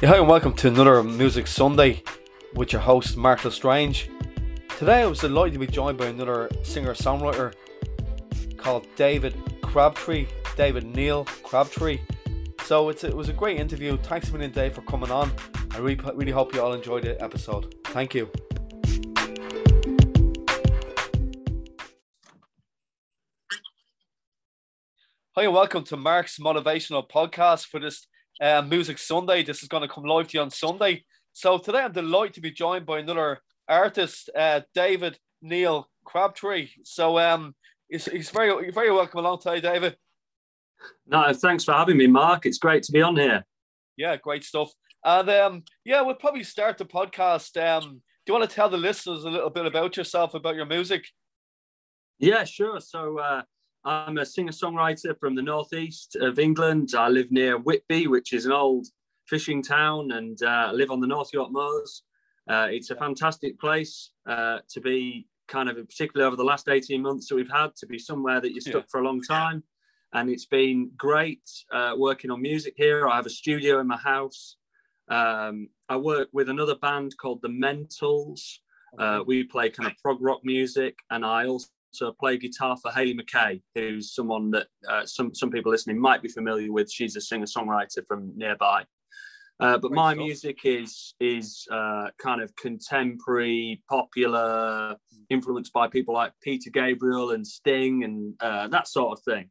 Yeah, 0.00 0.10
hi 0.10 0.18
and 0.18 0.28
welcome 0.28 0.52
to 0.52 0.68
another 0.68 1.02
Music 1.02 1.48
Sunday 1.48 2.04
with 2.54 2.72
your 2.72 2.80
host 2.80 3.16
Mark 3.16 3.44
Lestrange. 3.44 4.08
Today 4.78 5.02
I 5.02 5.06
was 5.06 5.18
delighted 5.18 5.54
to 5.54 5.58
be 5.58 5.66
joined 5.66 5.98
by 5.98 6.06
another 6.06 6.48
singer-songwriter 6.62 7.52
called 8.56 8.86
David 8.94 9.34
Crabtree, 9.60 10.28
David 10.56 10.84
Neil 10.84 11.24
Crabtree. 11.42 11.98
So 12.62 12.90
it 12.90 13.12
was 13.12 13.28
a 13.28 13.32
great 13.32 13.58
interview. 13.58 13.96
Thanks 13.96 14.28
a 14.28 14.32
million, 14.34 14.52
Dave, 14.52 14.76
for 14.76 14.82
coming 14.82 15.10
on. 15.10 15.32
I 15.72 15.78
really, 15.78 15.98
really 16.14 16.30
hope 16.30 16.54
you 16.54 16.62
all 16.62 16.74
enjoyed 16.74 17.02
the 17.02 17.20
episode. 17.20 17.74
Thank 17.86 18.14
you. 18.14 18.30
Hi 25.34 25.42
and 25.42 25.52
welcome 25.52 25.82
to 25.86 25.96
Mark's 25.96 26.38
Motivational 26.38 27.08
Podcast 27.10 27.66
for 27.66 27.80
this 27.80 28.06
uh, 28.40 28.62
Music 28.62 28.98
Sunday. 28.98 29.42
This 29.42 29.62
is 29.62 29.68
going 29.68 29.82
to 29.82 29.88
come 29.88 30.04
live 30.04 30.28
to 30.28 30.38
you 30.38 30.42
on 30.42 30.50
Sunday. 30.50 31.04
So 31.32 31.58
today 31.58 31.80
I'm 31.80 31.92
delighted 31.92 32.34
to 32.34 32.40
be 32.40 32.50
joined 32.50 32.86
by 32.86 33.00
another 33.00 33.40
artist, 33.68 34.30
uh, 34.36 34.62
David 34.74 35.18
Neil 35.42 35.88
Crabtree. 36.04 36.68
So 36.84 37.18
um, 37.18 37.54
he's, 37.88 38.06
he's 38.06 38.30
very 38.30 38.70
very 38.70 38.90
welcome 38.90 39.20
along 39.20 39.40
today, 39.40 39.60
David. 39.60 39.96
No, 41.06 41.32
thanks 41.32 41.64
for 41.64 41.72
having 41.72 41.96
me, 41.96 42.06
Mark. 42.06 42.46
It's 42.46 42.58
great 42.58 42.82
to 42.84 42.92
be 42.92 43.02
on 43.02 43.16
here. 43.16 43.44
Yeah, 43.96 44.16
great 44.16 44.44
stuff. 44.44 44.72
And 45.04 45.28
um, 45.30 45.62
yeah, 45.84 46.00
we'll 46.02 46.14
probably 46.14 46.44
start 46.44 46.78
the 46.78 46.84
podcast. 46.84 47.56
Um, 47.56 48.02
do 48.26 48.32
you 48.32 48.38
want 48.38 48.48
to 48.48 48.54
tell 48.54 48.68
the 48.68 48.76
listeners 48.76 49.24
a 49.24 49.30
little 49.30 49.50
bit 49.50 49.66
about 49.66 49.96
yourself, 49.96 50.34
about 50.34 50.54
your 50.54 50.66
music? 50.66 51.06
Yeah, 52.18 52.44
sure. 52.44 52.80
So 52.80 53.18
uh, 53.18 53.42
I'm 53.84 54.18
a 54.18 54.26
singer 54.26 54.52
songwriter 54.52 55.18
from 55.18 55.34
the 55.34 55.42
northeast 55.42 56.16
of 56.16 56.38
England. 56.38 56.90
I 56.96 57.08
live 57.08 57.30
near 57.30 57.58
Whitby, 57.58 58.08
which 58.08 58.32
is 58.32 58.44
an 58.44 58.52
old 58.52 58.86
fishing 59.26 59.62
town, 59.62 60.12
and 60.12 60.42
uh, 60.42 60.70
live 60.74 60.90
on 60.90 61.00
the 61.00 61.06
North 61.06 61.30
York 61.32 61.52
Moors. 61.52 62.02
Uh, 62.48 62.66
it's 62.70 62.90
a 62.90 62.96
fantastic 62.96 63.58
place 63.60 64.10
uh, 64.28 64.58
to 64.70 64.80
be, 64.80 65.26
kind 65.46 65.68
of, 65.68 65.76
particularly 65.76 66.26
over 66.26 66.36
the 66.36 66.44
last 66.44 66.68
18 66.68 67.00
months 67.00 67.28
that 67.28 67.36
we've 67.36 67.50
had, 67.50 67.76
to 67.76 67.86
be 67.86 67.98
somewhere 67.98 68.40
that 68.40 68.52
you're 68.52 68.60
stuck 68.60 68.74
yeah. 68.82 68.90
for 68.90 69.00
a 69.00 69.04
long 69.04 69.22
time. 69.22 69.62
And 70.12 70.30
it's 70.30 70.46
been 70.46 70.90
great 70.96 71.42
uh, 71.72 71.94
working 71.96 72.30
on 72.30 72.40
music 72.40 72.74
here. 72.76 73.06
I 73.06 73.16
have 73.16 73.26
a 73.26 73.30
studio 73.30 73.78
in 73.80 73.86
my 73.86 73.98
house. 73.98 74.56
Um, 75.08 75.68
I 75.88 75.96
work 75.96 76.28
with 76.32 76.48
another 76.48 76.76
band 76.76 77.14
called 77.18 77.42
The 77.42 77.48
Mentals. 77.48 78.40
Uh, 78.98 79.22
we 79.26 79.44
play 79.44 79.68
kind 79.68 79.90
of 79.90 79.96
prog 80.02 80.18
rock 80.20 80.40
music, 80.44 80.98
and 81.10 81.24
I 81.24 81.46
also 81.46 81.68
to 81.94 82.12
play 82.12 82.38
guitar 82.38 82.76
for 82.80 82.90
Haley 82.90 83.16
McKay, 83.16 83.62
who's 83.74 84.14
someone 84.14 84.50
that 84.50 84.66
uh, 84.88 85.06
some 85.06 85.34
some 85.34 85.50
people 85.50 85.72
listening 85.72 86.00
might 86.00 86.22
be 86.22 86.28
familiar 86.28 86.72
with. 86.72 86.90
She's 86.90 87.16
a 87.16 87.20
singer 87.20 87.46
songwriter 87.46 88.06
from 88.06 88.32
nearby. 88.36 88.84
Uh, 89.60 89.76
but 89.76 89.88
Great 89.88 89.96
my 89.96 90.12
stuff. 90.12 90.24
music 90.24 90.58
is 90.64 91.14
is 91.18 91.66
uh, 91.72 92.08
kind 92.18 92.40
of 92.40 92.54
contemporary, 92.56 93.82
popular, 93.88 94.96
influenced 95.30 95.72
by 95.72 95.88
people 95.88 96.14
like 96.14 96.32
Peter 96.42 96.70
Gabriel 96.70 97.32
and 97.32 97.46
Sting 97.46 98.04
and 98.04 98.34
uh, 98.40 98.68
that 98.68 98.86
sort 98.86 99.18
of 99.18 99.24
thing. 99.24 99.50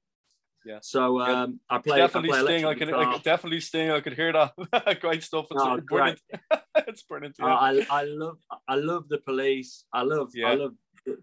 Yeah. 0.65 0.79
So 0.81 1.19
um. 1.21 1.59
I 1.69 1.79
play 1.79 1.97
definitely 1.97 2.31
I 2.31 2.41
play 2.41 2.57
Sting. 2.57 2.65
I 2.65 2.73
can, 2.73 2.93
I 2.93 3.13
can, 3.13 3.21
definitely 3.21 3.61
Sting. 3.61 3.91
I 3.91 3.99
could 3.99 4.13
hear 4.13 4.33
that. 4.33 4.99
great 5.01 5.23
stuff. 5.23 5.47
It's 5.51 5.61
oh, 5.61 5.79
brilliant. 5.81 6.21
it's 6.87 7.03
brilliant. 7.03 7.35
Yeah. 7.39 7.45
I, 7.47 7.85
I 7.89 8.03
love 8.03 8.37
I 8.67 8.75
love 8.75 9.09
the 9.09 9.19
police. 9.19 9.85
I 9.93 10.03
love 10.03 10.31
yeah. 10.33 10.47
I 10.47 10.55
love 10.55 10.73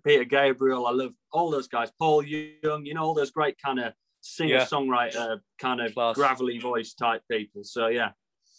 Peter 0.05 0.25
Gabriel. 0.25 0.87
I 0.87 0.93
love 0.93 1.13
all 1.33 1.51
those 1.51 1.69
guys. 1.69 1.91
Paul 1.99 2.23
Young, 2.23 2.85
you 2.85 2.95
know, 2.95 3.03
all 3.03 3.15
those 3.15 3.31
great 3.31 3.57
kind 3.65 3.81
of 3.81 3.93
singer 4.21 4.61
songwriter, 4.61 5.41
kind 5.59 5.81
of 5.81 5.95
Class. 5.95 6.17
gravelly 6.17 6.59
voice 6.59 6.95
type 6.95 7.23
people. 7.31 7.63
So 7.65 7.89
yeah. 7.89 8.11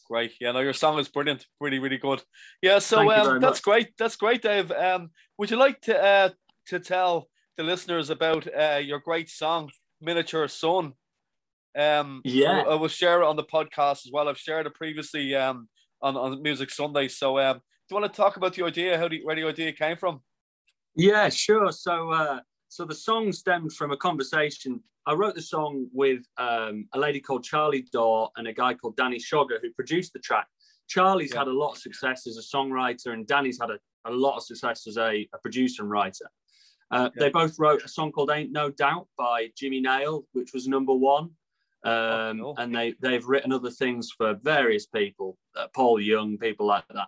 Great. 0.07 0.33
Yeah, 0.39 0.51
no, 0.51 0.59
your 0.59 0.73
song 0.73 0.99
is 0.99 1.07
brilliant. 1.07 1.47
Really, 1.59 1.79
really 1.79 1.97
good. 1.97 2.21
Yeah, 2.61 2.77
so 2.77 3.11
um, 3.11 3.41
that's 3.41 3.57
much. 3.57 3.63
great. 3.63 3.89
That's 3.97 4.15
great, 4.15 4.43
Dave. 4.43 4.71
Um, 4.71 5.09
would 5.39 5.49
you 5.49 5.57
like 5.57 5.81
to 5.81 5.99
uh, 5.99 6.29
to 6.67 6.79
tell 6.79 7.27
the 7.57 7.63
listeners 7.63 8.11
about 8.11 8.47
uh, 8.53 8.77
your 8.77 8.99
great 8.99 9.31
song, 9.31 9.71
Miniature 10.01 10.47
Sun? 10.47 10.93
Um, 11.75 12.21
yeah, 12.23 12.65
I 12.69 12.75
will 12.75 12.87
share 12.87 13.21
it 13.21 13.25
on 13.25 13.35
the 13.35 13.43
podcast 13.43 14.05
as 14.05 14.11
well. 14.13 14.29
I've 14.29 14.37
shared 14.37 14.67
it 14.67 14.75
previously 14.75 15.33
um, 15.33 15.67
on, 16.03 16.15
on 16.15 16.41
Music 16.43 16.69
Sunday. 16.69 17.07
So, 17.07 17.39
um, 17.39 17.57
do 17.57 17.95
you 17.95 17.99
want 17.99 18.13
to 18.13 18.15
talk 18.15 18.37
about 18.37 18.53
the 18.53 18.63
idea, 18.63 18.99
how 18.99 19.07
the, 19.07 19.21
where 19.23 19.35
the 19.35 19.47
idea 19.47 19.71
came 19.71 19.97
from? 19.97 20.21
Yeah, 20.95 21.29
sure. 21.29 21.71
So, 21.71 22.11
uh, 22.11 22.39
so 22.69 22.85
the 22.85 22.95
song 22.95 23.31
stemmed 23.31 23.73
from 23.73 23.91
a 23.91 23.97
conversation. 23.97 24.81
I 25.05 25.13
wrote 25.13 25.35
the 25.35 25.41
song 25.41 25.87
with 25.93 26.23
um, 26.37 26.87
a 26.93 26.99
lady 26.99 27.19
called 27.19 27.43
Charlie 27.43 27.85
Dore 27.91 28.29
and 28.37 28.47
a 28.47 28.53
guy 28.53 28.73
called 28.73 28.97
Danny 28.97 29.19
Schogger 29.19 29.59
who 29.61 29.71
produced 29.73 30.13
the 30.13 30.19
track. 30.19 30.47
Charlie's 30.87 31.33
yeah. 31.33 31.39
had 31.39 31.47
a 31.47 31.53
lot 31.53 31.71
of 31.71 31.77
success 31.77 32.27
as 32.27 32.37
a 32.37 32.57
songwriter, 32.57 33.13
and 33.13 33.27
Danny's 33.27 33.59
had 33.59 33.71
a, 33.71 33.79
a 34.05 34.11
lot 34.11 34.37
of 34.37 34.43
success 34.43 34.87
as 34.87 34.97
a, 34.97 35.27
a 35.33 35.37
producer 35.41 35.83
and 35.83 35.91
writer. 35.91 36.29
Uh, 36.91 37.09
yeah. 37.15 37.19
They 37.19 37.29
both 37.29 37.57
wrote 37.59 37.83
a 37.83 37.87
song 37.87 38.11
called 38.11 38.31
"Ain't 38.31 38.51
No 38.51 38.69
Doubt" 38.69 39.07
by 39.17 39.49
Jimmy 39.57 39.81
Nail, 39.81 40.25
which 40.33 40.53
was 40.53 40.67
number 40.67 40.93
one. 40.93 41.31
Um, 41.83 41.91
oh, 41.93 42.35
cool. 42.39 42.55
And 42.57 42.73
they 42.73 42.95
they've 43.01 43.25
written 43.25 43.51
other 43.51 43.71
things 43.71 44.11
for 44.15 44.35
various 44.41 44.85
people, 44.85 45.37
uh, 45.55 45.67
Paul 45.73 45.99
Young, 45.99 46.37
people 46.37 46.65
like 46.65 46.85
that. 46.93 47.07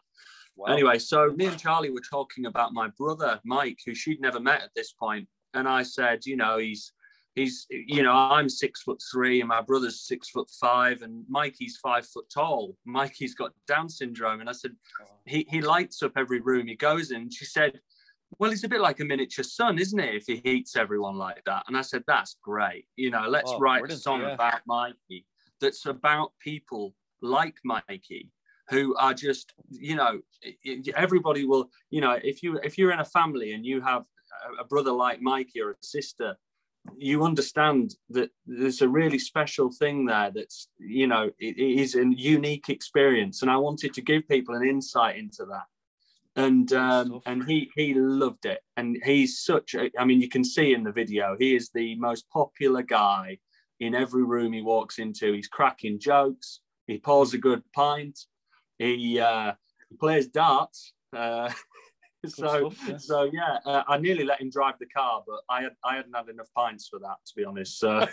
Wow. 0.57 0.73
Anyway, 0.73 0.97
so 0.97 1.31
me 1.35 1.45
and 1.45 1.59
Charlie 1.59 1.91
were 1.91 2.01
talking 2.01 2.47
about 2.47 2.73
my 2.73 2.89
brother 2.97 3.39
Mike, 3.45 3.77
who 3.85 3.93
she'd 3.93 4.19
never 4.19 4.39
met 4.39 4.61
at 4.61 4.71
this 4.75 4.91
point, 4.91 5.27
and 5.53 5.67
I 5.67 5.83
said, 5.83 6.25
you 6.25 6.35
know, 6.35 6.57
he's 6.57 6.91
he's 7.35 7.67
you 7.69 8.01
know 8.01 8.11
I'm 8.13 8.49
six 8.49 8.81
foot 8.81 8.99
three 9.11 9.39
and 9.39 9.47
my 9.47 9.61
brother's 9.61 10.01
six 10.01 10.29
foot 10.29 10.49
five 10.59 11.03
and 11.03 11.23
Mikey's 11.29 11.77
five 11.77 12.07
foot 12.07 12.25
tall. 12.33 12.75
Mikey's 12.85 13.35
got 13.35 13.51
Down 13.67 13.87
syndrome, 13.87 14.41
and 14.41 14.49
I 14.49 14.53
said 14.53 14.71
he 15.25 15.45
he 15.49 15.61
lights 15.61 16.01
up 16.01 16.13
every 16.17 16.39
room 16.39 16.67
he 16.67 16.75
goes 16.75 17.11
in. 17.11 17.29
She 17.29 17.45
said, 17.45 17.79
well, 18.39 18.49
he's 18.49 18.63
a 18.63 18.69
bit 18.69 18.81
like 18.81 18.99
a 18.99 19.05
miniature 19.05 19.43
sun, 19.43 19.77
isn't 19.77 19.99
it? 19.99 20.15
If 20.15 20.25
he 20.25 20.41
heats 20.43 20.75
everyone 20.75 21.17
like 21.17 21.43
that. 21.45 21.63
And 21.67 21.77
I 21.77 21.81
said, 21.81 22.03
that's 22.07 22.37
great. 22.43 22.85
You 22.95 23.11
know, 23.11 23.25
let's 23.27 23.51
oh, 23.51 23.59
write 23.59 23.89
a 23.89 23.95
song 23.95 24.21
yeah. 24.21 24.33
about 24.33 24.61
Mikey 24.67 25.25
that's 25.61 25.85
about 25.85 26.31
people 26.39 26.93
like 27.21 27.55
Mikey 27.63 28.29
who 28.69 28.95
are 28.95 29.13
just 29.13 29.53
you 29.69 29.95
know 29.95 30.19
everybody 30.95 31.45
will 31.45 31.69
you 31.89 32.01
know 32.01 32.17
if 32.23 32.43
you 32.43 32.59
if 32.63 32.77
you're 32.77 32.91
in 32.91 32.99
a 32.99 33.05
family 33.05 33.53
and 33.53 33.65
you 33.65 33.81
have 33.81 34.03
a 34.59 34.63
brother 34.65 34.91
like 34.91 35.21
mikey 35.21 35.61
or 35.61 35.71
a 35.71 35.75
sister 35.81 36.35
you 36.95 37.23
understand 37.23 37.95
that 38.09 38.29
there's 38.45 38.81
a 38.81 38.87
really 38.87 39.19
special 39.19 39.71
thing 39.71 40.05
there 40.05 40.31
that's 40.33 40.67
you 40.77 41.07
know 41.07 41.29
it, 41.39 41.57
it 41.57 41.79
is 41.79 41.95
a 41.95 42.05
unique 42.15 42.69
experience. 42.69 43.41
And 43.41 43.51
i 43.51 43.57
wanted 43.57 43.93
to 43.93 44.01
give 44.01 44.27
people 44.27 44.55
an 44.55 44.67
insight 44.67 45.17
into 45.17 45.45
that. 45.45 45.65
And 46.35 46.71
um, 46.73 47.21
and 47.25 47.43
he 47.43 47.69
he 47.75 47.93
loved 47.95 48.45
it. 48.45 48.59
And 48.77 48.97
he's 49.03 49.39
such 49.39 49.73
a, 49.73 49.89
I 49.97 50.05
mean 50.05 50.21
you 50.21 50.29
can 50.29 50.43
see 50.43 50.73
in 50.73 50.83
the 50.83 50.91
video 50.91 51.35
he 51.39 51.55
is 51.55 51.69
the 51.73 51.95
most 51.95 52.29
popular 52.29 52.83
guy 52.83 53.39
in 53.79 53.95
every 53.95 54.23
room 54.23 54.53
he 54.53 54.61
walks 54.61 54.99
into. 54.99 55.33
He's 55.33 55.47
cracking 55.47 55.99
jokes. 55.99 56.61
He 56.85 56.99
pours 56.99 57.33
a 57.33 57.37
good 57.37 57.63
pint 57.73 58.19
he 58.77 59.19
uh, 59.19 59.53
he 59.89 59.97
plays 59.97 60.27
darts. 60.27 60.93
Uh, 61.15 61.51
so 62.27 62.69
stuff, 62.69 62.87
yeah. 62.87 62.97
so 62.97 63.29
yeah, 63.31 63.57
uh, 63.65 63.83
I 63.87 63.97
nearly 63.97 64.23
let 64.23 64.41
him 64.41 64.49
drive 64.49 64.75
the 64.79 64.87
car, 64.87 65.23
but 65.25 65.39
I 65.49 65.63
had 65.63 65.73
I 65.83 65.95
hadn't 65.97 66.15
had 66.15 66.29
enough 66.29 66.47
pints 66.55 66.87
for 66.87 66.99
that 66.99 67.17
to 67.25 67.33
be 67.35 67.43
honest. 67.43 67.79
So. 67.79 68.07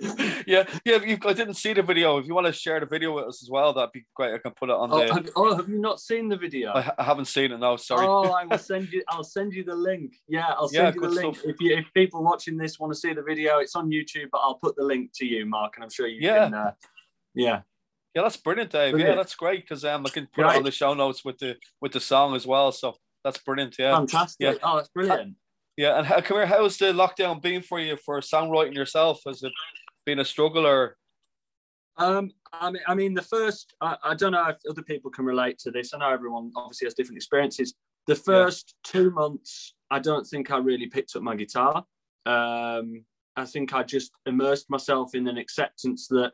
yeah, 0.46 0.64
yeah. 0.84 1.16
I 1.24 1.32
didn't 1.32 1.54
see 1.54 1.72
the 1.72 1.82
video. 1.82 2.18
If 2.18 2.26
you 2.26 2.34
want 2.34 2.48
to 2.48 2.52
share 2.52 2.80
the 2.80 2.86
video 2.86 3.14
with 3.14 3.26
us 3.26 3.42
as 3.42 3.50
well, 3.50 3.72
that'd 3.72 3.92
be 3.92 4.04
great. 4.14 4.34
I 4.34 4.38
can 4.38 4.50
put 4.50 4.68
it 4.68 4.74
on 4.74 4.92
oh, 4.92 4.98
there. 4.98 5.12
Have, 5.12 5.30
oh, 5.36 5.54
have 5.54 5.68
you 5.68 5.78
not 5.78 6.00
seen 6.00 6.28
the 6.28 6.36
video? 6.36 6.72
I, 6.72 6.90
I, 6.98 7.04
haven't 7.04 7.26
seen 7.26 7.52
it. 7.52 7.58
No, 7.58 7.76
sorry. 7.76 8.04
Oh, 8.04 8.32
I 8.32 8.44
will 8.44 8.58
send 8.58 8.92
you. 8.92 9.04
I'll 9.08 9.22
send 9.22 9.52
you 9.52 9.62
the 9.62 9.74
link. 9.74 10.16
Yeah, 10.26 10.48
I'll 10.58 10.68
send 10.68 10.88
yeah, 10.88 10.94
you 10.94 11.00
the 11.00 11.14
link. 11.14 11.36
Stuff. 11.36 11.48
If 11.48 11.60
you 11.60 11.76
if 11.76 11.86
people 11.94 12.24
watching 12.24 12.56
this 12.56 12.80
want 12.80 12.92
to 12.92 12.98
see 12.98 13.12
the 13.12 13.22
video, 13.22 13.58
it's 13.58 13.76
on 13.76 13.88
YouTube. 13.88 14.30
But 14.32 14.38
I'll 14.38 14.56
put 14.56 14.74
the 14.74 14.84
link 14.84 15.12
to 15.16 15.26
you, 15.26 15.46
Mark, 15.46 15.74
and 15.76 15.84
I'm 15.84 15.90
sure 15.90 16.08
you 16.08 16.18
yeah. 16.20 16.44
can. 16.44 16.54
Uh, 16.54 16.72
yeah. 17.34 17.60
Yeah, 18.14 18.22
that's 18.22 18.36
brilliant, 18.36 18.70
Dave. 18.70 18.92
Brilliant. 18.92 19.16
Yeah, 19.16 19.16
that's 19.16 19.34
great 19.34 19.62
because 19.62 19.84
um, 19.84 20.06
I 20.06 20.10
can 20.10 20.28
put 20.32 20.42
right. 20.42 20.54
it 20.54 20.58
on 20.58 20.64
the 20.64 20.70
show 20.70 20.94
notes 20.94 21.24
with 21.24 21.38
the 21.38 21.56
with 21.80 21.92
the 21.92 22.00
song 22.00 22.36
as 22.36 22.46
well. 22.46 22.70
So 22.70 22.94
that's 23.24 23.38
brilliant. 23.38 23.76
Yeah, 23.78 23.96
fantastic. 23.96 24.38
Yeah. 24.40 24.54
Oh, 24.62 24.76
that's 24.76 24.88
brilliant. 24.88 25.36
Yeah, 25.76 25.98
and 25.98 26.06
how, 26.06 26.20
come 26.20 26.36
here, 26.36 26.46
how's 26.46 26.76
the 26.76 26.86
lockdown 26.86 27.42
been 27.42 27.60
for 27.60 27.80
you 27.80 27.96
for 27.96 28.20
songwriting 28.20 28.74
yourself? 28.74 29.20
Has 29.26 29.42
it 29.42 29.52
been 30.06 30.20
a 30.20 30.24
struggle 30.24 30.66
or? 30.66 30.96
Um, 31.96 32.30
I 32.52 32.70
mean, 32.70 32.82
I 32.86 32.94
mean, 32.94 33.14
the 33.14 33.22
first, 33.22 33.74
I, 33.80 33.96
I 34.04 34.14
don't 34.14 34.32
know 34.32 34.48
if 34.48 34.56
other 34.68 34.82
people 34.82 35.10
can 35.10 35.24
relate 35.24 35.58
to 35.60 35.72
this. 35.72 35.92
I 35.92 35.98
know 35.98 36.10
everyone 36.10 36.52
obviously 36.54 36.86
has 36.86 36.94
different 36.94 37.16
experiences. 37.16 37.74
The 38.06 38.14
first 38.14 38.74
yeah. 38.86 38.92
two 38.92 39.10
months, 39.10 39.74
I 39.90 39.98
don't 39.98 40.24
think 40.24 40.50
I 40.50 40.58
really 40.58 40.86
picked 40.86 41.16
up 41.16 41.22
my 41.22 41.34
guitar. 41.34 41.84
Um, 42.26 43.04
I 43.36 43.44
think 43.44 43.74
I 43.74 43.82
just 43.82 44.12
immersed 44.26 44.70
myself 44.70 45.14
in 45.14 45.26
an 45.26 45.38
acceptance 45.38 46.06
that 46.08 46.32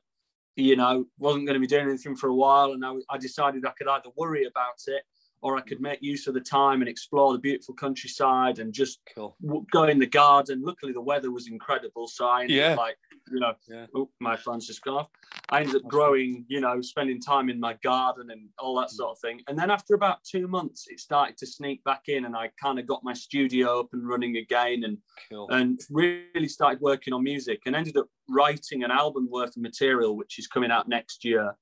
you 0.56 0.76
know, 0.76 1.04
wasn't 1.18 1.46
going 1.46 1.54
to 1.54 1.60
be 1.60 1.66
doing 1.66 1.88
anything 1.88 2.16
for 2.16 2.28
a 2.28 2.34
while. 2.34 2.72
And 2.72 2.84
I, 2.84 2.94
I 3.08 3.18
decided 3.18 3.64
I 3.64 3.70
could 3.70 3.88
either 3.88 4.10
worry 4.16 4.44
about 4.44 4.80
it 4.86 5.02
or 5.42 5.56
I 5.56 5.62
could 5.62 5.80
make 5.80 6.02
use 6.02 6.26
of 6.26 6.34
the 6.34 6.40
time 6.40 6.82
and 6.82 6.88
explore 6.88 7.32
the 7.32 7.38
beautiful 7.38 7.74
countryside 7.74 8.58
and 8.58 8.72
just 8.72 9.00
Cool. 9.14 9.36
w- 9.42 9.64
go 9.70 9.84
in 9.84 9.98
the 9.98 10.06
garden. 10.06 10.62
Luckily, 10.62 10.92
the 10.92 11.00
weather 11.00 11.30
was 11.30 11.48
incredible, 11.48 12.06
so 12.08 12.26
I 12.26 12.42
ended 12.42 12.56
Yeah. 12.56 12.72
up 12.72 12.78
like 12.78 12.98
you 13.30 13.38
know, 13.38 13.54
Yeah. 13.68 13.86
oh, 13.94 14.10
my 14.18 14.36
phone's 14.36 14.66
just 14.66 14.82
gone 14.82 14.96
off. 14.96 15.10
I 15.50 15.60
ended 15.60 15.76
up 15.76 15.82
growing, 15.84 16.44
you 16.48 16.60
know, 16.60 16.80
spending 16.80 17.20
time 17.20 17.48
in 17.48 17.60
my 17.60 17.74
garden 17.74 18.30
and 18.30 18.48
all 18.58 18.74
that 18.80 18.90
hmm. 18.90 18.96
sort 18.96 19.10
of 19.12 19.18
thing. 19.20 19.40
And 19.46 19.56
then 19.58 19.70
after 19.70 19.94
about 19.94 20.24
two 20.24 20.48
months, 20.48 20.86
it 20.88 20.98
started 21.00 21.36
to 21.38 21.46
sneak 21.46 21.82
back 21.84 22.08
in, 22.08 22.24
and 22.24 22.36
I 22.36 22.50
kind 22.60 22.78
of 22.78 22.86
got 22.86 23.04
my 23.04 23.12
studio 23.12 23.80
up 23.80 23.88
and 23.92 24.06
running 24.06 24.36
again, 24.38 24.84
and 24.84 24.98
Cool. 25.30 25.48
and 25.50 25.80
really 25.90 26.48
started 26.48 26.80
working 26.80 27.12
on 27.12 27.22
music, 27.22 27.60
and 27.66 27.76
ended 27.76 27.96
up 27.96 28.08
writing 28.28 28.82
an 28.82 28.90
album 28.90 29.28
worth 29.30 29.56
of 29.56 29.62
material, 29.62 30.16
which 30.16 30.38
is 30.38 30.46
coming 30.46 30.70
out 30.70 30.88
next 30.88 31.24
year. 31.24 31.56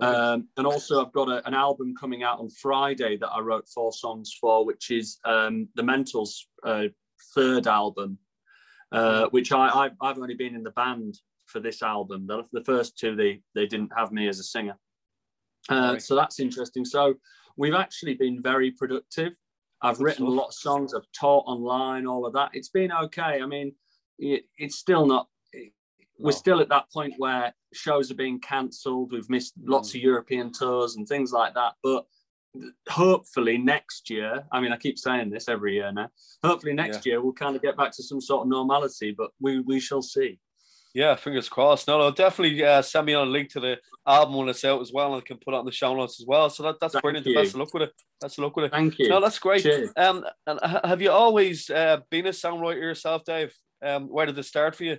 Um, 0.00 0.48
and 0.56 0.66
also, 0.66 1.04
I've 1.04 1.12
got 1.12 1.28
a, 1.28 1.46
an 1.46 1.54
album 1.54 1.94
coming 1.98 2.22
out 2.22 2.40
on 2.40 2.48
Friday 2.50 3.16
that 3.18 3.28
I 3.28 3.40
wrote 3.40 3.68
four 3.68 3.92
songs 3.92 4.36
for, 4.40 4.64
which 4.64 4.90
is 4.90 5.18
um, 5.24 5.68
the 5.74 5.82
Mentals' 5.82 6.46
uh, 6.64 6.84
third 7.34 7.66
album, 7.66 8.18
uh, 8.92 9.26
which 9.30 9.52
I, 9.52 9.90
I've 10.00 10.18
only 10.18 10.34
been 10.34 10.54
in 10.54 10.62
the 10.62 10.70
band 10.70 11.18
for 11.46 11.60
this 11.60 11.82
album. 11.82 12.26
The, 12.26 12.44
the 12.52 12.64
first 12.64 12.98
two 12.98 13.14
they 13.16 13.42
they 13.54 13.66
didn't 13.66 13.92
have 13.96 14.12
me 14.12 14.28
as 14.28 14.38
a 14.38 14.44
singer, 14.44 14.76
uh, 15.70 15.92
Right. 15.92 16.02
so 16.02 16.14
that's 16.14 16.40
interesting. 16.40 16.84
So 16.84 17.14
we've 17.56 17.74
actually 17.74 18.14
been 18.14 18.42
very 18.42 18.70
productive. 18.70 19.32
I've 19.82 20.00
written 20.00 20.26
a 20.26 20.30
lot 20.30 20.48
of 20.48 20.54
songs. 20.54 20.94
I've 20.94 21.10
taught 21.18 21.44
online, 21.46 22.06
all 22.06 22.24
of 22.24 22.32
that. 22.34 22.50
It's 22.52 22.68
been 22.68 22.92
okay. 22.92 23.40
I 23.42 23.46
mean, 23.46 23.74
it, 24.18 24.44
it's 24.56 24.76
still 24.76 25.06
not. 25.06 25.28
We're 26.18 26.32
still 26.32 26.60
at 26.60 26.68
that 26.68 26.90
point 26.92 27.14
where 27.18 27.52
shows 27.72 28.10
are 28.10 28.14
being 28.16 28.40
cancelled. 28.40 29.12
We've 29.12 29.28
missed 29.30 29.54
lots 29.62 29.90
Mm. 29.90 29.94
of 29.96 30.00
European 30.02 30.52
tours 30.52 30.96
and 30.96 31.06
things 31.06 31.32
like 31.32 31.54
that. 31.54 31.74
But 31.82 32.06
hopefully 32.88 33.58
next 33.58 34.10
year, 34.10 34.44
I 34.52 34.60
mean, 34.60 34.72
I 34.72 34.76
keep 34.76 34.98
saying 34.98 35.30
this 35.30 35.48
every 35.48 35.74
year 35.74 35.90
now. 35.92 36.08
Hopefully 36.44 36.74
next 36.74 37.06
year 37.06 37.20
we'll 37.20 37.32
kind 37.32 37.56
of 37.56 37.62
get 37.62 37.76
back 37.76 37.92
to 37.92 38.02
some 38.02 38.20
sort 38.20 38.42
of 38.42 38.48
normality. 38.48 39.12
But 39.12 39.30
we 39.40 39.60
we 39.60 39.80
shall 39.80 40.02
see. 40.02 40.38
Yeah, 40.94 41.16
fingers 41.16 41.48
crossed. 41.48 41.88
No, 41.88 41.96
no, 41.98 42.10
definitely 42.10 42.62
uh, 42.62 42.82
send 42.82 43.06
me 43.06 43.14
on 43.14 43.28
a 43.28 43.30
link 43.30 43.48
to 43.52 43.60
the 43.60 43.78
album 44.06 44.34
when 44.36 44.50
it's 44.50 44.62
out 44.62 44.82
as 44.82 44.92
well, 44.92 45.14
and 45.14 45.22
I 45.22 45.26
can 45.26 45.38
put 45.38 45.54
it 45.54 45.56
on 45.56 45.64
the 45.64 45.72
show 45.72 45.96
notes 45.96 46.20
as 46.20 46.26
well. 46.26 46.50
So 46.50 46.64
that, 46.64 46.76
that's 46.80 46.92
Thank 46.92 47.02
brilliant. 47.02 47.26
you. 47.26 47.34
Best 47.34 47.54
of 47.54 47.60
luck 47.60 47.72
with 47.72 47.84
it. 47.84 47.92
Best 48.20 48.36
of 48.36 48.44
luck 48.44 48.56
with 48.56 48.66
it. 48.66 48.72
Thank 48.72 48.98
you. 48.98 49.08
No, 49.08 49.18
that's 49.18 49.38
great. 49.38 49.62
Cheers. 49.62 49.90
Um, 49.96 50.22
and 50.46 50.60
have 50.84 51.00
you 51.00 51.10
always 51.10 51.70
uh, 51.70 52.00
been 52.10 52.26
a 52.26 52.30
songwriter 52.30 52.82
yourself, 52.82 53.24
Dave? 53.24 53.54
Um, 53.82 54.08
where 54.08 54.26
did 54.26 54.38
it 54.38 54.42
start 54.42 54.76
for 54.76 54.84
you? 54.84 54.98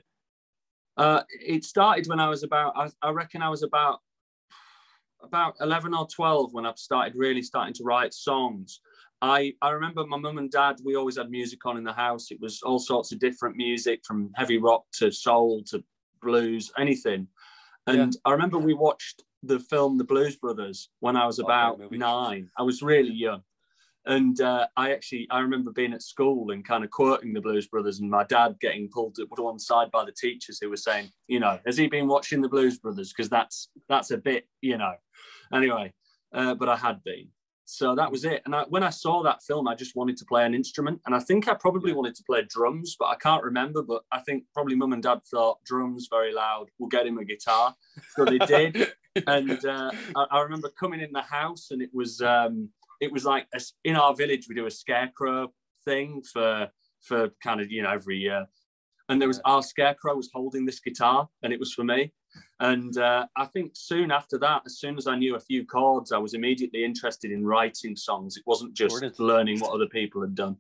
Uh, 0.97 1.21
it 1.29 1.63
started 1.63 2.07
when 2.07 2.19
I 2.19 2.29
was 2.29 2.43
about, 2.43 2.73
I, 2.75 2.89
I 3.01 3.11
reckon 3.11 3.41
I 3.41 3.49
was 3.49 3.63
about 3.63 3.99
about 5.21 5.55
11 5.61 5.93
or 5.93 6.05
12 6.07 6.53
when 6.53 6.65
I 6.65 6.73
started 6.75 7.13
really 7.15 7.41
starting 7.41 7.73
to 7.75 7.83
write 7.83 8.13
songs. 8.13 8.81
I, 9.21 9.53
I 9.61 9.69
remember 9.69 10.05
my 10.05 10.17
mum 10.17 10.37
and 10.37 10.51
dad, 10.51 10.75
we 10.83 10.95
always 10.97 11.17
had 11.17 11.29
music 11.31 11.65
on 11.65 11.77
in 11.77 11.85
the 11.85 11.93
house. 11.93 12.29
It 12.29 12.41
was 12.41 12.61
all 12.61 12.77
sorts 12.77 13.13
of 13.13 13.19
different 13.19 13.55
music 13.55 14.01
from 14.05 14.31
heavy 14.35 14.57
rock 14.57 14.83
to 14.99 15.11
soul 15.11 15.63
to 15.67 15.81
blues, 16.21 16.71
anything. 16.77 17.27
And 17.87 18.15
I 18.25 18.31
remember 18.31 18.57
we 18.59 18.73
watched 18.73 19.23
the 19.43 19.59
film 19.59 19.97
The 19.97 20.03
Blues 20.03 20.35
Brothers 20.35 20.89
when 20.99 21.15
I 21.15 21.25
was 21.25 21.39
Oh, 21.39 21.45
about 21.45 21.79
movie. 21.79 21.97
nine. 21.97 22.49
I 22.57 22.63
was 22.63 22.81
really 22.81 23.13
young. 23.13 23.43
And 24.05 24.39
uh, 24.41 24.67
I 24.75 24.91
actually, 24.91 25.27
I 25.31 25.39
remember 25.39 25.71
being 25.71 25.93
at 25.93 26.01
school 26.01 26.51
and 26.51 26.65
kind 26.65 26.83
of 26.83 26.91
quoting 26.91 27.33
the 27.33 27.41
Blues 27.41 27.67
Brothers, 27.67 27.99
and 27.99 28.09
my 28.09 28.25
dad 28.25 28.57
getting 28.59 28.89
pulled 28.89 29.15
to 29.15 29.27
one 29.37 29.59
side 29.59 29.91
by 29.91 30.03
the 30.03 30.11
teachers 30.11 30.59
who 30.61 30.69
were 30.69 30.77
saying, 30.77 31.09
you 31.27 31.39
know, 31.39 31.59
has 31.65 31.77
he 31.77 31.87
been 31.87 32.07
watching 32.07 32.41
the 32.41 32.49
Blues 32.49 32.79
Brothers? 32.79 33.13
Because 33.13 33.29
that's 33.29 33.69
that's 33.87 34.11
a 34.11 34.17
bit, 34.17 34.47
you 34.61 34.77
know. 34.77 34.93
Anyway, 35.53 35.93
uh, 36.33 36.53
but 36.55 36.67
I 36.67 36.75
had 36.75 37.03
been. 37.03 37.27
So 37.65 37.95
that 37.95 38.11
was 38.11 38.25
it. 38.25 38.41
And 38.45 38.53
I, 38.53 38.63
when 38.63 38.83
I 38.83 38.89
saw 38.89 39.23
that 39.23 39.41
film, 39.41 39.69
I 39.69 39.75
just 39.75 39.95
wanted 39.95 40.17
to 40.17 40.25
play 40.25 40.45
an 40.45 40.53
instrument, 40.53 40.99
and 41.05 41.15
I 41.15 41.19
think 41.19 41.47
I 41.47 41.53
probably 41.53 41.93
wanted 41.93 42.15
to 42.15 42.23
play 42.23 42.41
drums, 42.47 42.97
but 42.99 43.05
I 43.05 43.15
can't 43.15 43.43
remember. 43.43 43.81
But 43.83 44.03
I 44.11 44.19
think 44.19 44.43
probably 44.53 44.75
mum 44.75 44.91
and 44.91 45.01
dad 45.01 45.21
thought 45.31 45.63
drums 45.63 46.09
very 46.11 46.33
loud. 46.33 46.69
We'll 46.77 46.89
get 46.89 47.07
him 47.07 47.19
a 47.19 47.25
guitar, 47.25 47.73
so 48.15 48.25
they 48.25 48.39
did 48.39 48.93
and 49.27 49.63
uh, 49.65 49.91
I, 50.15 50.25
I 50.31 50.41
remember 50.41 50.69
coming 50.69 50.99
in 50.99 51.11
the 51.11 51.21
house 51.21 51.69
and 51.71 51.81
it 51.81 51.89
was 51.93 52.21
um, 52.21 52.69
it 53.03 53.11
was 53.11 53.25
like 53.25 53.47
a, 53.53 53.59
in 53.83 53.95
our 53.95 54.15
village 54.15 54.47
we 54.47 54.55
do 54.55 54.65
a 54.65 54.71
scarecrow 54.71 55.51
thing 55.85 56.23
for 56.33 56.67
for 57.01 57.29
kind 57.43 57.59
of 57.61 57.69
you 57.69 57.81
know 57.83 57.91
every 57.91 58.17
year 58.17 58.45
and 59.09 59.19
there 59.19 59.27
was 59.27 59.41
our 59.45 59.61
scarecrow 59.61 60.15
was 60.15 60.29
holding 60.33 60.65
this 60.65 60.79
guitar 60.79 61.27
and 61.43 61.51
it 61.51 61.59
was 61.59 61.73
for 61.73 61.83
me 61.83 62.11
and 62.61 62.97
uh, 62.97 63.25
i 63.35 63.45
think 63.45 63.71
soon 63.73 64.09
after 64.11 64.37
that 64.39 64.61
as 64.65 64.79
soon 64.79 64.97
as 64.97 65.05
i 65.07 65.15
knew 65.15 65.35
a 65.35 65.39
few 65.39 65.65
chords 65.65 66.11
i 66.11 66.17
was 66.17 66.33
immediately 66.33 66.83
interested 66.83 67.31
in 67.31 67.45
writing 67.45 67.95
songs 67.95 68.37
it 68.37 68.43
wasn't 68.45 68.73
just 68.73 69.03
learning 69.19 69.59
what 69.59 69.73
other 69.73 69.87
people 69.87 70.21
had 70.21 70.35
done 70.35 70.55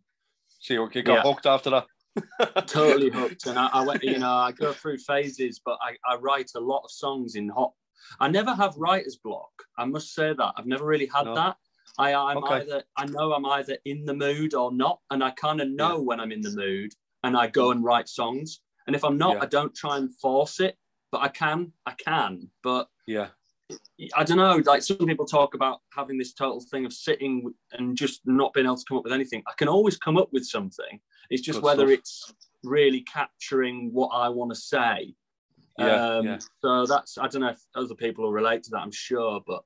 So 0.59 0.73
you 0.73 1.03
got 1.03 1.05
Yeah. 1.05 1.21
hooked 1.21 1.45
after 1.45 1.69
that. 1.71 1.85
totally 2.67 3.09
hooked. 3.09 3.47
And 3.47 3.57
I, 3.57 3.67
I 3.67 3.81
went, 3.81 4.03
you 4.03 4.19
know, 4.19 4.35
I 4.47 4.51
go 4.51 4.71
through 4.71 4.99
phases, 4.99 5.59
but 5.67 5.77
I, 5.81 5.91
I 6.11 6.15
write 6.17 6.51
a 6.55 6.59
lot 6.59 6.81
of 6.83 6.91
songs 6.91 7.35
in 7.35 7.49
hot. 7.49 7.73
I 8.19 8.27
never 8.29 8.53
have 8.53 8.75
writer's 8.77 9.17
block. 9.17 9.51
I 9.77 9.85
must 9.85 10.13
say 10.13 10.33
that 10.33 10.53
I've 10.55 10.65
never 10.65 10.85
really 10.85 11.09
had 11.13 11.25
No. 11.25 11.35
that. 11.35 11.57
I, 11.97 12.13
I'm 12.13 12.37
Okay. 12.37 12.55
either 12.55 12.83
I 12.97 13.05
know 13.05 13.33
I'm 13.33 13.45
either 13.45 13.77
in 13.85 14.05
the 14.05 14.13
mood 14.13 14.53
or 14.53 14.71
not, 14.71 14.99
and 15.11 15.23
I 15.23 15.31
kind 15.31 15.61
of 15.61 15.69
know 15.69 16.01
when 16.01 16.19
I'm 16.19 16.31
in 16.31 16.41
the 16.41 16.51
mood, 16.51 16.93
and 17.23 17.37
I 17.37 17.47
go 17.47 17.71
and 17.71 17.83
write 17.83 18.09
songs. 18.09 18.61
And 18.87 18.95
if 18.95 19.03
I'm 19.03 19.17
not, 19.17 19.35
Yeah. 19.35 19.43
I 19.43 19.45
don't 19.45 19.73
try 19.75 19.97
and 19.97 20.13
force 20.17 20.59
it. 20.59 20.77
But 21.11 21.21
I 21.21 21.27
can, 21.27 21.71
I 21.85 21.91
can. 21.93 22.49
But 22.63 22.89
Yeah. 23.05 23.29
I 24.15 24.23
don't 24.23 24.37
know. 24.37 24.61
Like 24.65 24.81
some 24.81 24.97
people 24.97 25.25
talk 25.25 25.53
about 25.53 25.81
having 25.93 26.17
this 26.17 26.33
total 26.33 26.59
thing 26.59 26.85
of 26.85 26.91
sitting 26.93 27.53
and 27.71 27.95
just 27.95 28.21
not 28.25 28.53
being 28.53 28.65
able 28.65 28.75
to 28.77 28.83
come 28.87 28.97
up 28.97 29.03
with 29.03 29.13
anything. 29.13 29.41
I 29.47 29.53
can 29.57 29.67
always 29.67 29.97
come 29.97 30.17
up 30.17 30.29
with 30.33 30.45
something. 30.45 30.99
It's 31.29 31.41
just 31.41 31.57
Good 31.57 31.63
whether 31.65 31.87
stuff. 31.87 31.99
it's 31.99 32.33
really 32.63 33.01
capturing 33.01 33.93
what 33.93 34.07
I 34.09 34.27
want 34.29 34.51
to 34.53 34.59
say. 34.59 35.15
Yeah, 35.77 36.17
um, 36.17 36.25
yeah. 36.25 36.39
So 36.61 36.85
that's 36.85 37.17
I 37.17 37.27
don't 37.27 37.41
know 37.41 37.49
if 37.49 37.61
other 37.75 37.95
people 37.95 38.25
will 38.25 38.33
relate 38.33 38.63
to 38.63 38.69
that. 38.71 38.79
I'm 38.81 38.91
sure, 38.91 39.41
but 39.47 39.63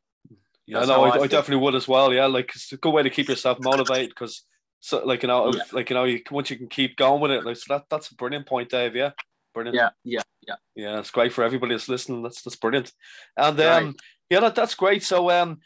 Yeah, 0.67 0.79
That's 0.79 0.89
no, 0.89 1.05
I, 1.05 1.09
I 1.09 1.21
I, 1.21 1.27
definitely 1.27 1.63
would 1.63 1.75
as 1.75 1.87
well. 1.87 2.13
Yeah, 2.13 2.25
like 2.25 2.51
it's 2.53 2.73
a 2.73 2.77
good 2.77 2.91
way 2.91 3.01
to 3.01 3.09
keep 3.09 3.29
yourself 3.29 3.57
motivated 3.61 4.09
because, 4.09 4.43
so, 4.81 5.03
like 5.05 5.23
you 5.23 5.27
know, 5.27 5.53
Yeah. 5.53 5.61
like 5.71 5.89
you 5.89 5.95
know, 5.95 6.03
you, 6.03 6.21
once 6.29 6.49
you 6.49 6.57
can 6.57 6.67
keep 6.67 6.97
going 6.97 7.21
with 7.21 7.31
it, 7.31 7.45
like 7.45 7.55
so 7.55 7.73
that 7.75 7.85
that's 7.89 8.11
a 8.11 8.15
brilliant 8.15 8.45
point, 8.47 8.69
Dave. 8.69 8.93
Yeah, 8.93 9.11
brilliant. 9.53 9.75
yeah, 9.75 9.89
yeah, 10.03 10.21
yeah. 10.45 10.55
yeah, 10.75 10.99
it's 10.99 11.09
great 11.09 11.31
for 11.31 11.45
everybody 11.45 11.73
that's 11.73 11.87
listening. 11.87 12.21
That's 12.21 12.41
that's 12.41 12.57
brilliant. 12.57 12.91
And 13.37 13.57
Right. 13.57 13.83
um, 13.83 13.95
yeah, 14.29 14.41
that, 14.41 14.55
that's 14.55 14.75
great. 14.75 15.03
So 15.03 15.31
um, 15.31 15.59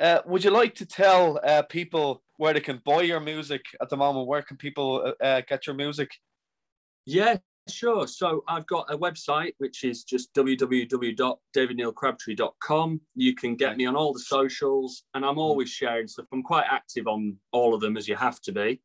uh, 0.00 0.22
would 0.26 0.42
you 0.42 0.50
like 0.50 0.74
to 0.76 0.86
tell 0.86 1.38
uh 1.44 1.62
people 1.62 2.22
where 2.36 2.52
they 2.52 2.60
can 2.60 2.82
buy 2.84 3.02
your 3.02 3.20
music 3.20 3.62
at 3.80 3.88
the 3.90 3.96
moment? 3.96 4.26
Where 4.26 4.42
can 4.42 4.56
people 4.56 5.14
uh, 5.20 5.24
uh, 5.24 5.42
get 5.46 5.68
your 5.68 5.76
music? 5.76 6.10
Yeah, 7.06 7.36
sure. 7.70 8.06
So 8.06 8.44
I've 8.48 8.66
got 8.66 8.92
a 8.92 8.98
website 8.98 9.52
which 9.58 9.84
is 9.84 10.04
just 10.04 10.34
www.davidneilcrabtree.com. 10.34 13.00
You 13.14 13.34
can 13.34 13.56
get 13.56 13.76
me 13.76 13.84
on 13.86 13.96
all 13.96 14.12
the 14.12 14.20
socials, 14.20 15.04
and 15.14 15.24
I'm 15.24 15.38
always 15.38 15.70
sharing 15.70 16.08
stuff. 16.08 16.26
I'm 16.32 16.42
quite 16.42 16.66
active 16.70 17.06
on 17.06 17.36
all 17.52 17.74
of 17.74 17.80
them, 17.80 17.96
as 17.96 18.08
you 18.08 18.16
have 18.16 18.40
to 18.42 18.52
be. 18.52 18.80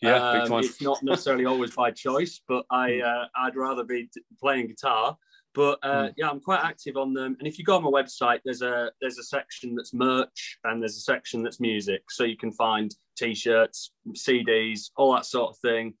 Yeah, 0.00 0.42
Um, 0.42 0.60
it's 0.60 0.80
not 0.80 1.02
necessarily 1.02 1.44
always 1.44 1.74
by 1.74 1.90
choice, 1.90 2.40
but 2.46 2.64
I 2.70 3.00
uh, 3.00 3.26
I'd 3.36 3.56
rather 3.56 3.82
be 3.84 4.08
playing 4.40 4.68
guitar. 4.68 5.16
But 5.54 5.78
uh, 5.82 6.10
yeah, 6.16 6.30
I'm 6.30 6.40
quite 6.40 6.62
active 6.62 6.96
on 6.96 7.14
them. 7.14 7.36
And 7.38 7.48
if 7.48 7.58
you 7.58 7.64
go 7.64 7.76
on 7.76 7.82
my 7.82 7.90
website, 7.90 8.40
there's 8.44 8.62
a 8.62 8.92
there's 9.00 9.18
a 9.18 9.24
section 9.24 9.74
that's 9.74 9.92
merch 9.92 10.58
and 10.64 10.80
there's 10.80 10.96
a 10.96 11.00
section 11.00 11.42
that's 11.42 11.58
music, 11.58 12.02
so 12.10 12.22
you 12.24 12.36
can 12.36 12.52
find 12.52 12.94
t-shirts, 13.16 13.90
CDs, 14.12 14.90
all 14.96 15.12
that 15.14 15.26
sort 15.26 15.50
of 15.50 15.58
thing. 15.58 15.94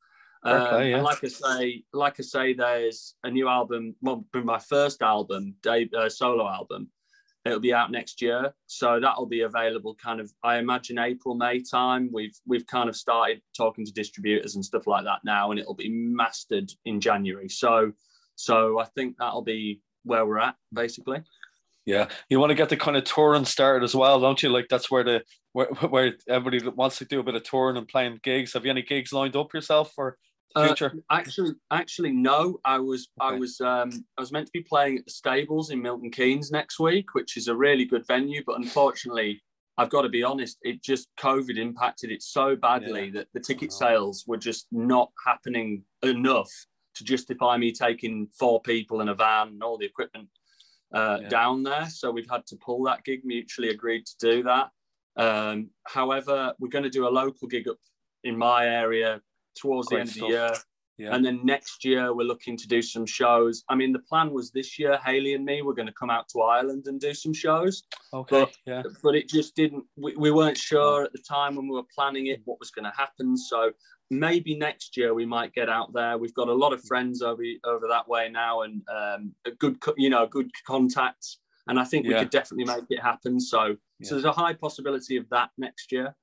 Um, 0.44 0.68
play. 0.68 0.94
Like 0.94 1.24
I 1.24 1.28
say, 1.28 1.84
like 1.92 2.16
I 2.18 2.22
say, 2.22 2.52
there's 2.54 3.14
a 3.24 3.30
new 3.30 3.48
album. 3.48 3.96
Well, 4.00 4.24
my 4.34 4.58
first 4.58 5.02
album, 5.02 5.54
Dave, 5.62 5.92
uh, 5.94 6.08
solo 6.08 6.48
album. 6.48 6.90
It'll 7.44 7.60
be 7.60 7.72
out 7.72 7.90
next 7.90 8.20
year, 8.20 8.52
so 8.66 9.00
that'll 9.00 9.26
be 9.26 9.40
available. 9.40 9.94
Kind 9.94 10.20
of, 10.20 10.30
I 10.42 10.58
imagine 10.58 10.98
April, 10.98 11.34
May 11.34 11.62
time. 11.62 12.10
We've 12.12 12.36
we've 12.46 12.66
kind 12.66 12.88
of 12.88 12.96
started 12.96 13.40
talking 13.56 13.86
to 13.86 13.92
distributors 13.92 14.54
and 14.54 14.64
stuff 14.64 14.86
like 14.86 15.04
that 15.04 15.20
now, 15.24 15.50
and 15.50 15.58
it'll 15.58 15.74
be 15.74 15.88
mastered 15.88 16.70
in 16.84 17.00
January. 17.00 17.48
So, 17.48 17.92
so 18.34 18.78
I 18.78 18.84
think 18.84 19.16
that'll 19.18 19.42
be 19.42 19.80
where 20.04 20.26
we're 20.26 20.40
at, 20.40 20.56
basically. 20.72 21.22
Yeah, 21.86 22.08
you 22.28 22.38
want 22.38 22.50
to 22.50 22.54
get 22.54 22.68
the 22.68 22.76
kind 22.76 22.98
of 22.98 23.04
touring 23.04 23.46
started 23.46 23.82
as 23.82 23.94
well, 23.94 24.20
don't 24.20 24.42
you? 24.42 24.50
Like 24.50 24.66
that's 24.68 24.90
where 24.90 25.04
the 25.04 25.22
where, 25.52 25.68
where 25.88 26.14
everybody 26.28 26.68
wants 26.68 26.98
to 26.98 27.06
do 27.06 27.20
a 27.20 27.22
bit 27.22 27.34
of 27.34 27.44
touring 27.44 27.78
and 27.78 27.88
playing 27.88 28.20
gigs. 28.22 28.52
Have 28.52 28.66
you 28.66 28.70
any 28.70 28.82
gigs 28.82 29.12
lined 29.12 29.36
up 29.36 29.54
yourself 29.54 29.92
for 29.94 30.18
the 30.54 30.60
Uh. 30.60 30.90
Actually, 31.10 31.52
actually, 31.70 32.10
no. 32.12 32.58
I 32.64 32.78
was, 32.78 33.08
I 33.20 33.32
was, 33.34 33.60
um, 33.60 33.90
I 34.16 34.20
was 34.20 34.32
meant 34.32 34.46
to 34.46 34.52
be 34.52 34.62
playing 34.62 34.98
at 34.98 35.04
the 35.04 35.10
Stables 35.10 35.70
in 35.70 35.80
Milton 35.82 36.10
Keynes 36.10 36.50
next 36.50 36.78
week, 36.78 37.14
which 37.14 37.36
is 37.36 37.48
a 37.48 37.54
really 37.56 37.84
good 37.84 38.06
venue. 38.06 38.42
But 38.46 38.58
unfortunately, 38.58 39.40
I've 39.76 39.90
got 39.90 40.02
to 40.02 40.08
be 40.08 40.22
honest, 40.24 40.58
it 40.62 40.82
just 40.82 41.08
COVID 41.20 41.56
impacted 41.58 42.10
it 42.10 42.22
so 42.22 42.56
badly 42.56 43.10
that 43.10 43.28
the 43.34 43.40
ticket 43.40 43.70
Oh. 43.72 43.76
sales 43.78 44.24
were 44.26 44.36
just 44.38 44.66
not 44.72 45.10
happening 45.26 45.84
enough 46.02 46.50
to 46.94 47.04
justify 47.04 47.56
me 47.56 47.70
taking 47.70 48.26
four 48.38 48.60
people 48.62 49.00
in 49.00 49.08
a 49.08 49.14
van 49.14 49.48
and 49.48 49.62
all 49.62 49.78
the 49.78 49.86
equipment 49.86 50.28
uh, 50.94 51.18
Yeah. 51.22 51.28
down 51.28 51.62
there. 51.62 51.86
So 51.90 52.10
we've 52.10 52.28
had 52.30 52.46
to 52.46 52.56
pull 52.56 52.82
that 52.84 53.04
gig. 53.04 53.20
Mutually 53.24 53.68
agreed 53.68 54.06
to 54.06 54.14
do 54.18 54.42
that. 54.44 54.70
Um, 55.16 55.70
however, 55.86 56.54
we're 56.58 56.68
going 56.70 56.84
to 56.84 56.90
do 56.90 57.06
a 57.06 57.10
local 57.10 57.46
gig 57.46 57.68
up 57.68 57.76
in 58.24 58.36
my 58.36 58.66
area 58.66 59.20
towards 59.60 59.88
Great 59.88 59.96
the 59.96 60.00
end 60.02 60.10
stuff. 60.10 60.22
of 60.24 60.28
the 60.28 60.34
year. 60.36 60.52
Yeah. 60.98 61.14
And 61.14 61.24
then 61.24 61.38
next 61.44 61.84
year, 61.84 62.12
we're 62.12 62.26
looking 62.26 62.56
to 62.56 62.66
do 62.66 62.82
some 62.82 63.06
shows. 63.06 63.62
I 63.68 63.76
mean, 63.76 63.92
the 63.92 64.00
plan 64.00 64.32
was 64.32 64.50
this 64.50 64.80
year, 64.80 64.98
Haley 65.04 65.34
and 65.34 65.44
me 65.44 65.62
were 65.62 65.72
going 65.74 65.86
to 65.86 65.92
come 65.94 66.10
out 66.10 66.28
to 66.30 66.40
Ireland 66.42 66.88
and 66.88 67.00
do 67.00 67.14
some 67.14 67.32
shows, 67.32 67.84
okay. 68.12 68.40
but- 68.40 68.52
yeah. 68.66 68.82
but 69.04 69.14
it 69.14 69.28
just 69.28 69.54
didn't, 69.54 69.84
we, 69.96 70.16
we 70.16 70.32
weren't 70.32 70.56
sure 70.58 71.04
at 71.04 71.12
the 71.12 71.20
time 71.20 71.54
when 71.54 71.68
we 71.68 71.76
were 71.76 71.86
planning 71.94 72.26
it 72.26 72.40
what 72.46 72.58
was 72.58 72.72
going 72.72 72.84
to 72.84 72.96
happen. 72.96 73.36
So 73.36 73.70
maybe 74.10 74.56
next 74.56 74.96
year 74.96 75.14
we 75.14 75.24
might 75.24 75.52
get 75.54 75.68
out 75.68 75.92
there. 75.92 76.18
We've 76.18 76.34
got 76.34 76.48
a 76.48 76.52
lot 76.52 76.72
of 76.72 76.82
friends 76.82 77.22
over, 77.22 77.44
over 77.64 77.86
that 77.88 78.08
way 78.08 78.28
now 78.28 78.62
and 78.62 78.82
um, 78.92 79.32
a 79.46 79.52
good, 79.52 79.76
you 79.96 80.10
know, 80.10 80.26
good 80.26 80.50
contacts. 80.66 81.38
And 81.68 81.78
I 81.78 81.84
think 81.84 82.06
we 82.06 82.12
Yeah. 82.14 82.20
could 82.24 82.30
definitely 82.30 82.64
make 82.64 82.86
it 82.90 83.00
happen. 83.00 83.38
So, 83.38 83.76
Yeah. 84.00 84.08
so 84.08 84.14
there's 84.16 84.24
a 84.24 84.32
high 84.32 84.54
possibility 84.54 85.16
of 85.16 85.28
that 85.28 85.50
next 85.58 85.92
year. 85.92 86.16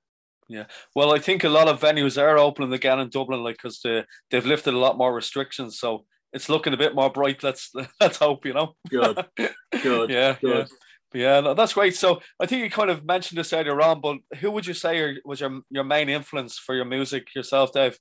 Yeah, 0.47 0.65
well, 0.95 1.13
I 1.13 1.19
think 1.19 1.43
a 1.43 1.49
lot 1.49 1.67
of 1.67 1.81
venues 1.81 2.21
are 2.21 2.37
opening 2.37 2.71
again 2.73 2.99
in 2.99 3.09
Dublin, 3.09 3.43
like 3.43 3.57
because 3.57 3.79
they 3.81 4.03
they've 4.29 4.45
lifted 4.45 4.73
a 4.73 4.79
lot 4.79 4.97
more 4.97 5.13
restrictions, 5.13 5.79
so 5.79 6.05
it's 6.33 6.49
looking 6.49 6.73
a 6.73 6.77
bit 6.77 6.93
more 6.93 7.09
bright. 7.09 7.41
Let's 7.41 7.71
let's 7.99 8.17
hope, 8.17 8.45
you 8.45 8.53
know. 8.53 8.75
Good, 8.89 9.25
good. 9.35 9.49
yeah, 10.09 10.09
yeah, 10.09 10.35
good. 10.41 10.67
yeah. 11.13 11.39
No, 11.39 11.53
that's 11.53 11.73
great. 11.73 11.95
So 11.95 12.21
I 12.39 12.45
think 12.45 12.63
you 12.63 12.69
kind 12.69 12.91
of 12.91 13.05
mentioned 13.05 13.39
this 13.39 13.53
earlier 13.53 13.81
on, 13.81 14.01
but 14.01 14.17
who 14.39 14.51
would 14.51 14.67
you 14.67 14.73
say 14.73 14.99
are, 14.99 15.15
was 15.25 15.39
your 15.39 15.61
your 15.71 15.83
main 15.83 16.09
influence 16.09 16.59
for 16.59 16.75
your 16.75 16.85
music 16.85 17.33
yourself, 17.33 17.71
Dave? 17.71 17.97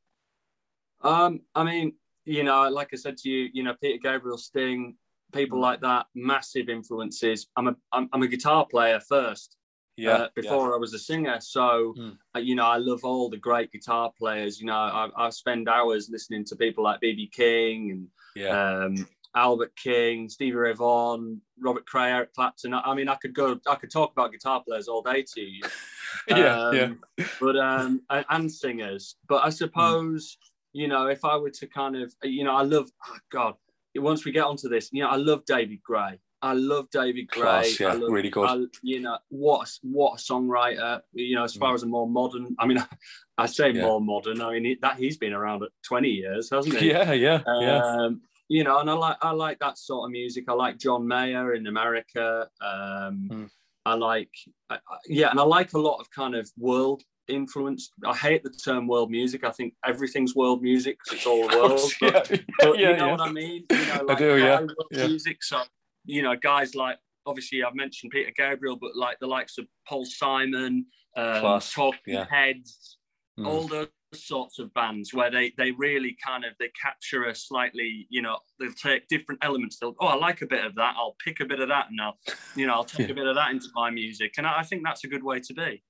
Um, 1.02 1.40
I 1.54 1.64
mean, 1.64 1.94
you 2.24 2.44
know, 2.44 2.68
like 2.68 2.88
I 2.92 2.96
said 2.96 3.16
to 3.18 3.30
you, 3.30 3.48
you 3.52 3.62
know, 3.62 3.74
Peter 3.80 3.98
Gabriel, 4.02 4.38
Sting, 4.38 4.96
people 5.32 5.60
like 5.60 5.80
that, 5.82 6.06
massive 6.14 6.68
influences. 6.68 7.46
I'm 7.56 7.68
a 7.68 7.76
I'm, 7.92 8.08
I'm 8.12 8.22
a 8.22 8.28
guitar 8.28 8.66
player 8.66 9.00
first. 9.00 9.56
Yeah, 9.96 10.10
uh, 10.12 10.28
before 10.34 10.74
I 10.74 10.78
was 10.78 10.92
a 10.92 10.98
singer. 10.98 11.38
So, 11.40 11.94
Mm. 11.96 12.18
uh, 12.34 12.38
you 12.40 12.54
know, 12.56 12.66
I 12.66 12.78
love 12.78 13.04
all 13.04 13.30
the 13.30 13.36
great 13.36 13.70
guitar 13.70 14.12
players. 14.18 14.60
You 14.60 14.66
know, 14.66 14.74
I, 14.74 15.08
I 15.16 15.30
spend 15.30 15.68
hours 15.68 16.08
listening 16.10 16.44
to 16.46 16.56
people 16.56 16.82
like 16.84 17.00
BB 17.00 17.30
King 17.32 18.08
yeah, 18.34 18.44
yeah. 18.44 18.84
and 18.84 18.98
um, 18.98 19.08
Albert 19.36 19.74
King, 19.76 20.28
Stevie 20.28 20.56
Ray 20.56 20.72
Vaughan, 20.72 21.40
Robert 21.60 21.86
Cray, 21.86 22.10
Eric 22.10 22.34
Clapton. 22.34 22.74
I, 22.74 22.80
I 22.80 22.94
mean, 22.94 23.08
I 23.08 23.14
could 23.16 23.34
go, 23.34 23.58
I 23.68 23.76
could 23.76 23.90
talk 23.90 24.12
about 24.12 24.32
guitar 24.32 24.62
players 24.66 24.88
all 24.88 25.02
day 25.02 25.24
to 25.34 25.40
you. 25.40 25.62
yeah, 26.28 26.72
yeah, 26.72 26.82
Um, 26.84 27.00
But 27.40 27.56
um, 27.56 28.02
and, 28.10 28.24
and 28.30 28.52
singers. 28.52 29.16
But 29.28 29.44
I 29.44 29.50
suppose, 29.50 30.38
you 30.72 30.88
know, 30.88 31.06
if 31.06 31.24
I 31.24 31.36
were 31.36 31.50
to 31.50 31.66
kind 31.68 31.96
of, 31.96 32.12
you 32.22 32.42
know, 32.44 32.54
I 32.54 32.62
love, 32.62 32.90
oh 33.08 33.16
God, 33.30 33.54
once 33.96 34.24
we 34.24 34.32
get 34.32 34.44
onto 34.44 34.68
this, 34.68 34.90
you 34.92 35.02
know, 35.02 35.08
I 35.08 35.16
love 35.16 35.44
David 35.46 35.80
Gray. 35.84 36.18
I 36.50 36.52
love 36.52 36.86
David 36.90 37.26
Gray. 37.28 37.42
Class, 37.42 37.80
yeah, 37.80 37.88
I 37.88 37.92
love, 37.94 38.12
really 38.12 38.30
good. 38.30 38.48
I, 38.48 38.56
you 38.82 39.00
know 39.00 39.18
what? 39.30 39.68
a- 39.68 39.70
What 39.82 40.20
a 40.20 40.22
songwriter. 40.22 41.00
You 41.12 41.36
know, 41.36 41.44
as 41.44 41.54
far 41.54 41.72
as 41.74 41.82
a 41.82 41.86
more 41.86 42.08
modern. 42.08 42.54
I 42.58 42.66
mean, 42.66 42.78
I 43.38 43.46
say 43.46 43.72
Mm. 43.72 43.76
Yeah. 43.76 43.82
more 43.82 44.00
modern. 44.00 44.40
I 44.42 44.52
mean 44.52 44.76
that 44.82 44.96
he's 44.98 45.16
been 45.16 45.32
around 45.32 45.62
at 45.62 45.70
twenty 45.90 46.10
years, 46.10 46.50
hasn't 46.50 46.76
he? 46.78 46.90
yeah, 46.90 47.12
yeah, 47.12 47.40
yeah. 47.60 47.82
Um, 47.84 48.20
you 48.48 48.62
know, 48.62 48.78
and 48.80 48.88
I 48.90 48.92
like 48.94 49.16
I 49.22 49.30
like 49.30 49.58
that 49.60 49.78
sort 49.78 50.06
of 50.06 50.12
music. 50.12 50.44
I 50.48 50.52
like 50.52 50.78
John 50.78 51.08
Mayer 51.08 51.54
in 51.54 51.66
America. 51.66 52.48
Um, 52.60 53.28
Mm. 53.32 53.50
I 53.86 53.94
like, 53.94 54.30
I, 54.70 54.76
I- 54.76 54.98
yeah, 55.08 55.30
and 55.30 55.38
I 55.40 55.42
like 55.44 55.72
a 55.74 55.78
lot 55.78 55.98
of 56.00 56.10
kind 56.10 56.34
of 56.34 56.50
world 56.58 57.02
influence. 57.28 57.90
I 58.06 58.14
hate 58.14 58.42
the 58.42 58.50
term 58.50 58.86
world 58.86 59.10
music. 59.10 59.44
I 59.44 59.50
think 59.50 59.74
everything's 59.84 60.34
world 60.34 60.62
music 60.62 60.98
because 60.98 61.18
it's 61.18 61.26
all 61.26 61.46
world. 61.54 61.70
course, 61.80 61.94
but- 62.00 62.30
yeah, 62.30 62.36
but 62.60 62.78
yeah, 62.82 62.90
you 62.90 62.96
know 62.96 63.06
yeah. 63.06 63.10
what 63.12 63.20
I 63.20 63.32
mean? 63.32 63.64
You 63.70 63.86
know, 63.86 64.06
I 64.08 64.14
do, 64.14 64.38
yeah, 64.38 64.60
yeah. 64.90 65.06
music. 65.06 65.42
So, 65.42 65.62
you 66.04 66.22
know, 66.22 66.36
guys 66.36 66.74
like 66.74 66.98
obviously 67.26 67.62
I've 67.62 67.74
mentioned 67.74 68.12
Peter 68.12 68.32
Gabriel, 68.36 68.76
but 68.76 68.94
like 68.96 69.18
the 69.20 69.26
likes 69.26 69.58
of 69.58 69.66
Paul 69.88 70.04
Simon, 70.04 70.86
um, 71.16 71.40
Class, 71.40 71.72
Talking 71.72 72.14
yeah. 72.14 72.26
Heads, 72.30 72.98
Mm. 73.36 73.48
all 73.48 73.66
those 73.66 73.88
sorts 74.14 74.60
of 74.60 74.72
bands 74.74 75.12
where 75.12 75.28
they 75.28 75.52
they 75.58 75.72
really 75.72 76.16
kind 76.24 76.44
of 76.44 76.52
they 76.60 76.70
capture 76.80 77.24
a 77.24 77.34
slightly, 77.34 78.06
you 78.08 78.22
know, 78.22 78.38
they'll 78.60 78.72
take 78.72 79.08
different 79.08 79.42
elements. 79.42 79.76
They'll 79.80 79.96
oh, 80.00 80.06
I 80.06 80.14
like 80.14 80.40
a 80.42 80.46
bit 80.46 80.64
of 80.64 80.76
that. 80.76 80.94
I'll 80.96 81.16
pick 81.24 81.40
a 81.40 81.44
bit 81.44 81.58
of 81.58 81.66
that, 81.68 81.90
and 81.90 82.00
I'll, 82.00 82.16
you 82.54 82.64
know, 82.68 82.74
I'll 82.74 82.84
take 82.84 83.08
Yeah. 83.08 83.12
a 83.12 83.16
bit 83.16 83.26
of 83.26 83.34
that 83.34 83.50
into 83.50 83.66
my 83.74 83.90
music. 83.90 84.34
And 84.38 84.46
I, 84.46 84.60
I 84.60 84.62
think 84.62 84.82
that's 84.84 85.02
a 85.02 85.08
good 85.08 85.24
way 85.24 85.40
to 85.40 85.52
be. 85.52 85.82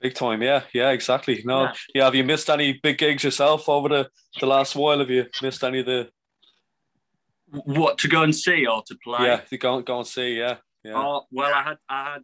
Big 0.00 0.14
time, 0.14 0.40
yeah, 0.40 0.62
yeah, 0.72 0.90
exactly. 0.90 1.42
No, 1.44 1.64
yeah. 1.64 1.72
Yeah. 1.96 2.04
Have 2.04 2.14
you 2.14 2.22
missed 2.22 2.48
any 2.48 2.78
big 2.80 2.98
gigs 2.98 3.24
yourself 3.24 3.68
over 3.68 3.88
the 3.88 4.08
the 4.38 4.46
last 4.46 4.76
while? 4.76 5.00
Have 5.00 5.10
you 5.10 5.26
missed 5.42 5.64
any 5.64 5.80
of 5.80 5.86
the? 5.86 6.10
What 7.50 7.98
to 7.98 8.08
go 8.08 8.22
and 8.22 8.34
see 8.34 8.66
or 8.66 8.82
to 8.86 8.96
play? 9.02 9.26
Yeah, 9.26 9.36
to 9.38 9.58
go 9.58 9.80
go 9.80 9.98
and 9.98 10.06
see. 10.06 10.38
Yeah, 10.38 10.56
yeah. 10.84 10.92
Oh 10.94 11.22
well, 11.30 11.52
I 11.54 11.62
had 11.62 11.78
I 11.88 12.12
had. 12.12 12.22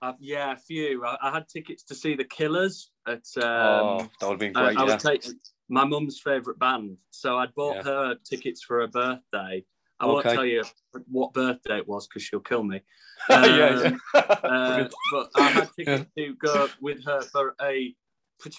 Uh, 0.00 0.12
yeah, 0.20 0.52
a 0.52 0.56
few. 0.56 1.04
I, 1.04 1.16
I 1.20 1.32
had 1.32 1.48
tickets 1.48 1.82
to 1.82 1.94
see 1.94 2.14
the 2.14 2.22
Killers 2.22 2.92
at 3.08 3.24
um, 3.38 3.42
oh, 3.42 4.08
that 4.20 4.26
would 4.28 4.34
have 4.34 4.38
been 4.38 4.52
great. 4.52 4.78
I, 4.78 4.86
yeah, 4.86 4.94
was 4.94 5.02
taking 5.02 5.32
my 5.68 5.84
mum's 5.84 6.20
favourite 6.20 6.56
band. 6.60 6.96
So 7.10 7.36
I'd 7.36 7.52
bought 7.56 7.76
Yeah. 7.76 7.82
her 7.82 8.14
tickets 8.24 8.62
for 8.62 8.80
her 8.80 8.86
birthday. 8.86 9.64
I 9.98 10.06
won't 10.06 10.22
tell 10.22 10.44
you 10.46 10.62
what 11.10 11.32
birthday 11.32 11.78
it 11.78 11.88
was 11.88 12.06
because 12.06 12.22
she'll 12.22 12.38
kill 12.38 12.62
me. 12.62 12.80
yeah, 13.28 13.36
Um, 13.36 14.00
yeah. 14.14 14.20
Uh, 14.20 14.88
but 15.10 15.30
I 15.34 15.50
had 15.50 15.68
tickets 15.76 16.06
to 16.16 16.34
go 16.34 16.68
with 16.80 17.04
her 17.04 17.22
for 17.22 17.56
a, 17.60 17.92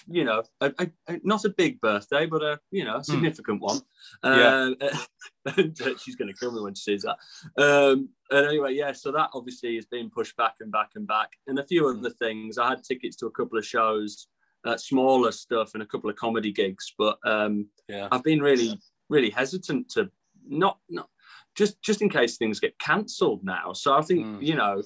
you 0.06 0.24
know, 0.24 0.42
a, 0.60 0.72
a, 0.78 0.90
a- 1.08 1.20
not 1.24 1.44
a 1.44 1.48
big 1.50 1.80
birthday, 1.80 2.26
but 2.26 2.42
a, 2.42 2.60
you 2.70 2.84
know, 2.84 2.96
a 2.96 3.04
significant 3.04 3.60
one. 3.60 3.80
Hmm. 4.22 4.32
Yeah. 4.38 4.54
Um, 4.54 4.76
and 5.56 5.80
uh, 5.82 5.96
she's 5.98 6.16
going 6.16 6.28
to 6.32 6.38
kill 6.38 6.52
me 6.52 6.60
when 6.62 6.74
she 6.74 6.82
sees 6.82 7.02
that. 7.02 7.16
Um, 7.62 8.08
and 8.30 8.46
anyway, 8.46 8.74
yeah, 8.74 8.92
so 8.92 9.10
that 9.12 9.30
obviously 9.34 9.76
is 9.76 9.86
being 9.86 10.10
pushed 10.10 10.36
back 10.36 10.56
and 10.60 10.70
back 10.70 10.90
and 10.96 11.06
back. 11.06 11.30
And 11.46 11.58
a 11.58 11.66
few 11.66 11.90
Hmm. 11.90 11.98
other 12.00 12.10
things. 12.10 12.58
I 12.58 12.68
had 12.70 12.84
tickets 12.84 13.16
to 13.16 13.26
a 13.26 13.30
couple 13.30 13.58
of 13.58 13.66
shows, 13.66 14.28
uh, 14.64 14.76
smaller 14.76 15.32
stuff, 15.32 15.70
and 15.74 15.82
a 15.82 15.86
couple 15.86 16.10
of 16.10 16.16
comedy 16.16 16.52
gigs. 16.52 16.92
But 16.98 17.18
um, 17.24 17.66
yeah. 17.88 18.08
I've 18.12 18.22
been 18.24 18.40
really, 18.40 18.78
really 19.08 19.30
hesitant 19.30 19.88
to 19.90 20.10
not, 20.46 20.78
not 20.88 21.08
just 21.56 21.82
just 21.82 22.00
in 22.00 22.08
case 22.08 22.36
things 22.36 22.60
get 22.60 22.78
cancelled 22.78 23.42
now. 23.44 23.72
So 23.72 23.92
I 23.94 24.02
think 24.02 24.24
Mm. 24.26 24.42
you 24.46 24.54
know, 24.54 24.82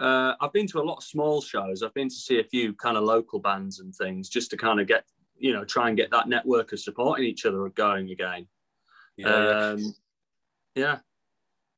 uh, 0.00 0.34
I've 0.40 0.52
been 0.52 0.66
to 0.68 0.80
a 0.80 0.82
lot 0.82 0.98
of 0.98 1.04
small 1.04 1.40
shows. 1.40 1.82
I've 1.82 1.94
been 1.94 2.08
to 2.08 2.14
see 2.14 2.40
a 2.40 2.44
few 2.44 2.74
kind 2.74 2.96
of 2.96 3.04
local 3.04 3.38
bands 3.38 3.80
and 3.80 3.94
things 3.94 4.28
just 4.28 4.50
to 4.50 4.56
kind 4.56 4.80
of 4.80 4.86
get 4.86 5.04
you 5.36 5.52
know 5.52 5.64
try 5.64 5.88
and 5.88 5.96
get 5.96 6.10
that 6.10 6.28
network 6.28 6.72
of 6.72 6.80
supporting 6.80 7.24
each 7.26 7.46
other 7.46 7.68
going 7.70 8.10
again. 8.10 8.46
yeah. 9.16 9.28
Um, 9.28 9.94
yeah. 10.74 10.98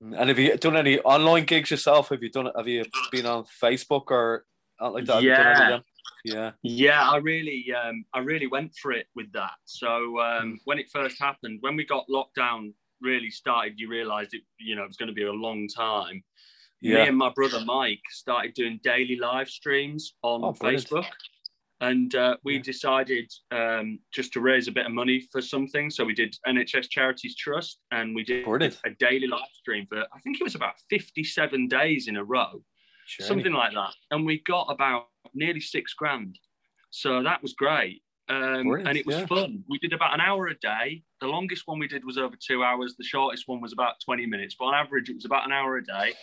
And 0.01 0.29
have 0.29 0.39
you 0.39 0.57
done 0.57 0.77
any 0.77 0.99
online 1.01 1.45
gigs 1.45 1.71
yourself? 1.71 2.09
Have 2.09 2.23
you 2.23 2.31
done 2.31 2.47
it? 2.47 2.55
Have 2.57 2.69
you 2.69 2.85
been 3.13 3.27
on 3.27 3.45
Facebook 3.63 4.11
or 4.11 4.47
out 4.81 4.95
like 4.95 5.05
that? 5.07 5.17
Have 5.17 5.23
you 5.23 5.31
done 5.31 5.63
any 5.63 5.71
Yeah. 5.71 5.81
Yeah. 6.25 6.51
Yeah, 6.63 7.11
I 7.11 7.17
really, 7.17 7.67
um, 7.73 8.05
I 8.15 8.21
really 8.21 8.47
went 8.47 8.75
for 8.81 8.93
it 8.93 9.07
with 9.15 9.31
that. 9.33 9.53
So 9.65 10.21
um, 10.21 10.59
when 10.65 10.79
it 10.79 10.87
first 10.93 11.21
happened, 11.21 11.59
when 11.61 11.77
we 11.77 11.85
got 11.85 12.07
lockdown 12.09 12.73
really 13.01 13.31
started, 13.31 13.75
you 13.79 13.89
realised 13.89 14.35
it, 14.35 14.43
you 14.59 14.77
know, 14.77 14.85
it 14.85 14.89
was 14.89 14.97
going 14.97 15.09
to 15.09 15.15
be 15.15 15.25
a 15.25 15.33
long 15.33 15.69
time. 15.69 16.23
Me 16.83 16.97
and 16.97 17.17
my 17.17 17.31
brother 17.35 17.61
Mike 17.65 18.01
started 18.11 18.55
doing 18.55 18.81
daily 18.83 19.17
live 19.17 19.49
streams 19.49 20.15
on 20.23 20.43
Oh. 20.45 20.53
Facebook, 20.53 21.07
and 21.81 22.15
uh, 22.15 22.37
we 22.45 22.57
Yeah. 22.57 22.63
decided 22.63 23.31
um, 23.51 23.99
just 24.13 24.33
to 24.35 24.41
raise 24.41 24.67
a 24.69 24.73
bit 24.73 24.87
of 24.87 24.93
money 24.93 25.21
for 25.33 25.41
something. 25.43 25.91
So 25.91 26.05
we 26.05 26.15
did 26.15 26.37
NHS 26.47 26.89
Charities 26.89 27.37
Trust, 27.37 27.81
and 27.91 28.15
we 28.15 28.25
did 28.25 28.45
Brilliant. 28.45 28.81
a 28.85 28.91
daily 28.91 29.27
live 29.27 29.49
stream 29.53 29.87
for 29.87 30.01
I 30.15 30.21
think 30.21 30.41
it 30.41 30.45
was 30.45 30.55
about 30.55 30.75
fifty-seven 30.89 31.69
days 31.69 32.09
in 32.09 32.17
a 32.17 32.25
row 32.25 32.63
Journey. 33.09 33.29
something 33.29 33.53
like 33.53 33.75
that. 33.75 33.95
And 34.11 34.25
we 34.25 34.39
got 34.47 34.67
about 34.71 35.09
nearly 35.35 35.61
six 35.61 35.93
grand. 35.95 36.39
So 36.91 37.23
that 37.23 37.43
was 37.43 37.53
great. 37.53 38.03
Um, 38.29 38.73
and 38.87 38.97
it 38.97 39.05
was 39.07 39.17
yeah. 39.17 39.27
fun. 39.27 39.65
We 39.69 39.79
did 39.79 39.93
about 39.93 40.15
an 40.15 40.21
hour 40.21 40.47
a 40.49 40.55
day. 40.59 41.03
The 41.21 41.27
longest 41.27 41.65
one 41.67 41.79
we 41.81 41.89
did 41.89 42.05
was 42.05 42.17
over 42.17 42.37
two 42.37 42.63
hours. 42.63 42.95
The 42.97 43.03
shortest 43.05 43.49
one 43.49 43.61
was 43.61 43.73
about 43.73 43.95
20 44.05 44.25
minutes. 44.27 44.55
But 44.57 44.67
on 44.67 44.75
average, 44.75 45.09
it 45.11 45.17
was 45.17 45.25
about 45.25 45.45
an 45.45 45.53
hour 45.53 45.79
a 45.79 45.85
day. 45.85 46.15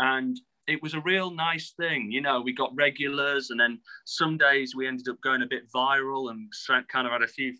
And 0.00 0.36
it 0.66 0.82
was 0.82 0.94
a 0.94 1.00
real 1.00 1.30
nice 1.30 1.72
thing. 1.78 2.10
You 2.10 2.20
know, 2.20 2.40
we 2.40 2.52
got 2.52 2.72
regulars, 2.76 3.50
and 3.50 3.58
then 3.58 3.80
some 4.04 4.36
days 4.36 4.74
we 4.74 4.86
ended 4.86 5.08
up 5.08 5.20
going 5.22 5.42
a 5.42 5.46
bit 5.46 5.62
viral 5.74 6.30
and 6.30 6.48
kind 6.88 7.06
of 7.06 7.12
had 7.12 7.22
a 7.22 7.28
few 7.28 7.54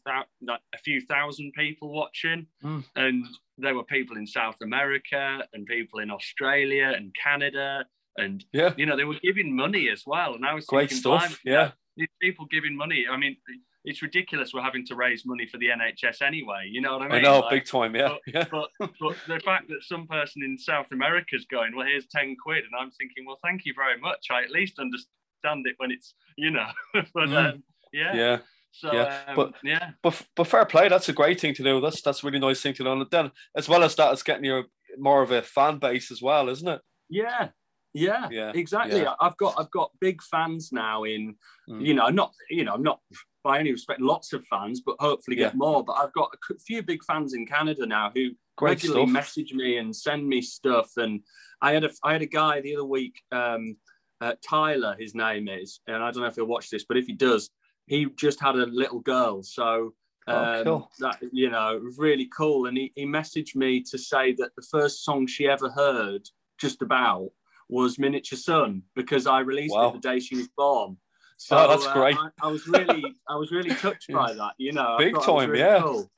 like 0.46 0.60
a 0.74 0.78
few 0.78 1.00
thousand 1.02 1.52
people 1.56 1.92
watching. 1.92 2.46
Mm. 2.64 2.84
And 2.96 3.24
there 3.58 3.74
were 3.74 3.84
people 3.84 4.16
in 4.16 4.26
South 4.26 4.56
America 4.62 5.44
and 5.52 5.66
people 5.66 6.00
in 6.00 6.10
Australia 6.10 6.92
and 6.96 7.14
Canada 7.22 7.84
and 8.16 8.44
Yeah. 8.52 8.74
you 8.76 8.86
know 8.86 8.96
they 8.96 9.04
were 9.04 9.18
giving 9.22 9.54
money 9.54 9.88
as 9.88 10.02
well 10.06 10.34
and 10.34 10.44
i 10.44 10.52
was 10.54 10.66
Great 10.66 10.90
thinking, 10.90 10.98
stuff, 10.98 11.38
yeah. 11.44 11.72
People 12.20 12.46
giving 12.50 12.76
money 12.76 13.04
i 13.10 13.16
mean 13.16 13.36
it's 13.84 14.02
ridiculous 14.02 14.52
we're 14.52 14.62
having 14.62 14.84
to 14.86 14.94
raise 14.94 15.24
money 15.24 15.46
for 15.46 15.58
the 15.58 15.66
nhs 15.68 16.20
anyway 16.22 16.68
you 16.70 16.80
know 16.80 16.92
what 16.98 17.02
i 17.02 17.08
mean 17.08 17.18
I 17.18 17.20
know, 17.22 17.40
Like, 17.40 17.50
big 17.50 17.64
time. 17.66 17.94
Yeah. 17.94 18.16
Yeah. 18.26 18.44
but 18.50 18.68
but 18.78 19.16
the 19.26 19.40
fact 19.40 19.68
that 19.68 19.82
some 19.82 20.06
person 20.06 20.42
in 20.42 20.58
south 20.58 20.86
america's 20.92 21.46
going 21.50 21.74
well 21.76 21.86
here's 21.86 22.06
10 22.08 22.36
quid 22.42 22.64
and 22.64 22.72
i'm 22.78 22.90
thinking 22.90 23.24
well 23.26 23.38
thank 23.42 23.64
you 23.64 23.72
very 23.74 23.98
much 24.00 24.26
i 24.30 24.42
at 24.42 24.50
least 24.50 24.78
understand 24.78 25.66
it 25.66 25.74
when 25.78 25.90
it's 25.90 26.14
you 26.36 26.50
know 26.50 26.68
but 26.94 27.04
Mm. 27.28 27.52
um, 27.54 27.62
yeah 27.92 28.14
Yeah. 28.14 28.38
so 28.72 28.92
yeah, 28.92 29.20
um, 29.28 29.36
but- 29.36 29.54
yeah 29.64 29.90
But 30.02 30.22
but 30.36 30.46
fair 30.46 30.64
play. 30.64 30.88
That's 30.88 31.08
a 31.08 31.12
great 31.12 31.40
thing 31.40 31.54
to 31.54 31.62
do. 31.64 31.80
That's 31.80 32.02
that's 32.02 32.22
a 32.22 32.26
really 32.26 32.38
nice 32.38 32.60
thing 32.62 32.74
to 32.74 32.84
do. 32.84 32.92
And 32.92 33.06
then 33.10 33.30
as 33.56 33.68
well 33.68 33.82
as 33.82 33.96
that, 33.96 34.12
it's 34.12 34.22
getting 34.22 34.44
you 34.44 34.62
more 34.98 35.22
of 35.22 35.30
a 35.32 35.42
fan 35.42 35.78
base 35.78 36.10
as 36.12 36.20
well, 36.22 36.48
isn't 36.48 36.68
it? 36.68 36.80
Yeah, 37.08 37.48
Yeah, 37.92 38.28
Yeah, 38.30 38.52
exactly. 38.54 39.02
yeah. 39.02 39.14
I've 39.20 39.36
got 39.36 39.54
I've 39.58 39.70
got 39.70 39.90
big 40.00 40.22
fans 40.22 40.70
now 40.72 41.04
in 41.04 41.36
Mm. 41.68 41.84
you 41.86 41.94
know 41.94 42.08
not 42.08 42.32
you 42.48 42.64
know 42.64 42.74
I'm 42.74 42.82
not 42.82 43.00
by 43.44 43.58
any 43.58 43.70
respect 43.72 44.00
lots 44.00 44.32
of 44.32 44.44
fans, 44.46 44.80
but 44.80 44.96
hopefully 45.00 45.36
get 45.36 45.52
Yeah. 45.52 45.56
more. 45.56 45.82
But 45.84 45.94
I've 45.94 46.12
got 46.12 46.30
a 46.50 46.58
few 46.58 46.82
big 46.82 47.02
fans 47.04 47.32
in 47.34 47.46
Canada 47.46 47.86
now 47.86 48.10
who 48.14 48.30
Great 48.56 48.82
regularly 48.82 49.06
stuff. 49.06 49.12
message 49.14 49.52
me 49.54 49.78
and 49.78 49.94
send 49.96 50.28
me 50.28 50.42
stuff. 50.42 50.90
And 50.98 51.22
I 51.62 51.72
had 51.72 51.84
a 51.84 51.90
I 52.04 52.12
had 52.12 52.22
a 52.22 52.26
guy 52.26 52.60
the 52.60 52.74
other 52.76 52.84
week, 52.84 53.22
um, 53.32 53.76
uh, 54.20 54.34
Tyler, 54.46 54.94
his 54.98 55.14
name 55.14 55.48
is, 55.48 55.80
and 55.86 56.02
I 56.02 56.10
don't 56.10 56.20
know 56.22 56.28
if 56.28 56.34
he'll 56.34 56.44
watch 56.44 56.68
this, 56.70 56.84
but 56.84 56.96
if 56.98 57.06
he 57.06 57.14
does, 57.14 57.48
he 57.86 58.06
just 58.16 58.40
had 58.40 58.56
a 58.56 58.66
little 58.66 59.00
girl. 59.00 59.42
So 59.42 59.94
Oh, 60.28 60.44
um, 60.60 60.64
cool. 60.64 60.90
that 61.00 61.18
you 61.32 61.48
know, 61.50 61.80
really 61.96 62.26
cool. 62.36 62.66
And 62.66 62.76
he, 62.76 62.92
he 62.94 63.04
messaged 63.06 63.56
me 63.56 63.82
to 63.90 63.96
say 63.98 64.32
that 64.34 64.54
the 64.54 64.62
first 64.70 65.02
song 65.02 65.26
she 65.26 65.48
ever 65.48 65.70
heard, 65.70 66.28
just 66.58 66.82
about, 66.82 67.30
was 67.70 67.98
Miniature 67.98 68.36
Sun 68.38 68.82
because 68.94 69.26
I 69.26 69.40
released 69.40 69.74
Wow. 69.74 69.88
it 69.90 69.94
the 69.94 70.08
day 70.08 70.18
she 70.20 70.36
was 70.36 70.48
born. 70.56 70.96
So 71.36 71.56
Oh, 71.56 71.68
that's 71.68 71.86
uh, 71.86 71.92
great. 71.94 72.16
I, 72.18 72.28
I 72.42 72.48
was 72.48 72.66
really, 72.66 73.04
I 73.28 73.36
was 73.36 73.50
really 73.50 73.74
touched 73.74 74.12
by 74.12 74.34
that. 74.34 74.52
You 74.58 74.72
know, 74.72 74.96
Big 74.98 75.14
thought 75.14 75.28
it 75.28 75.32
was 75.32 75.42
time, 75.44 75.50
really 75.50 75.62
yeah. 75.64 75.80
cool. 75.80 76.10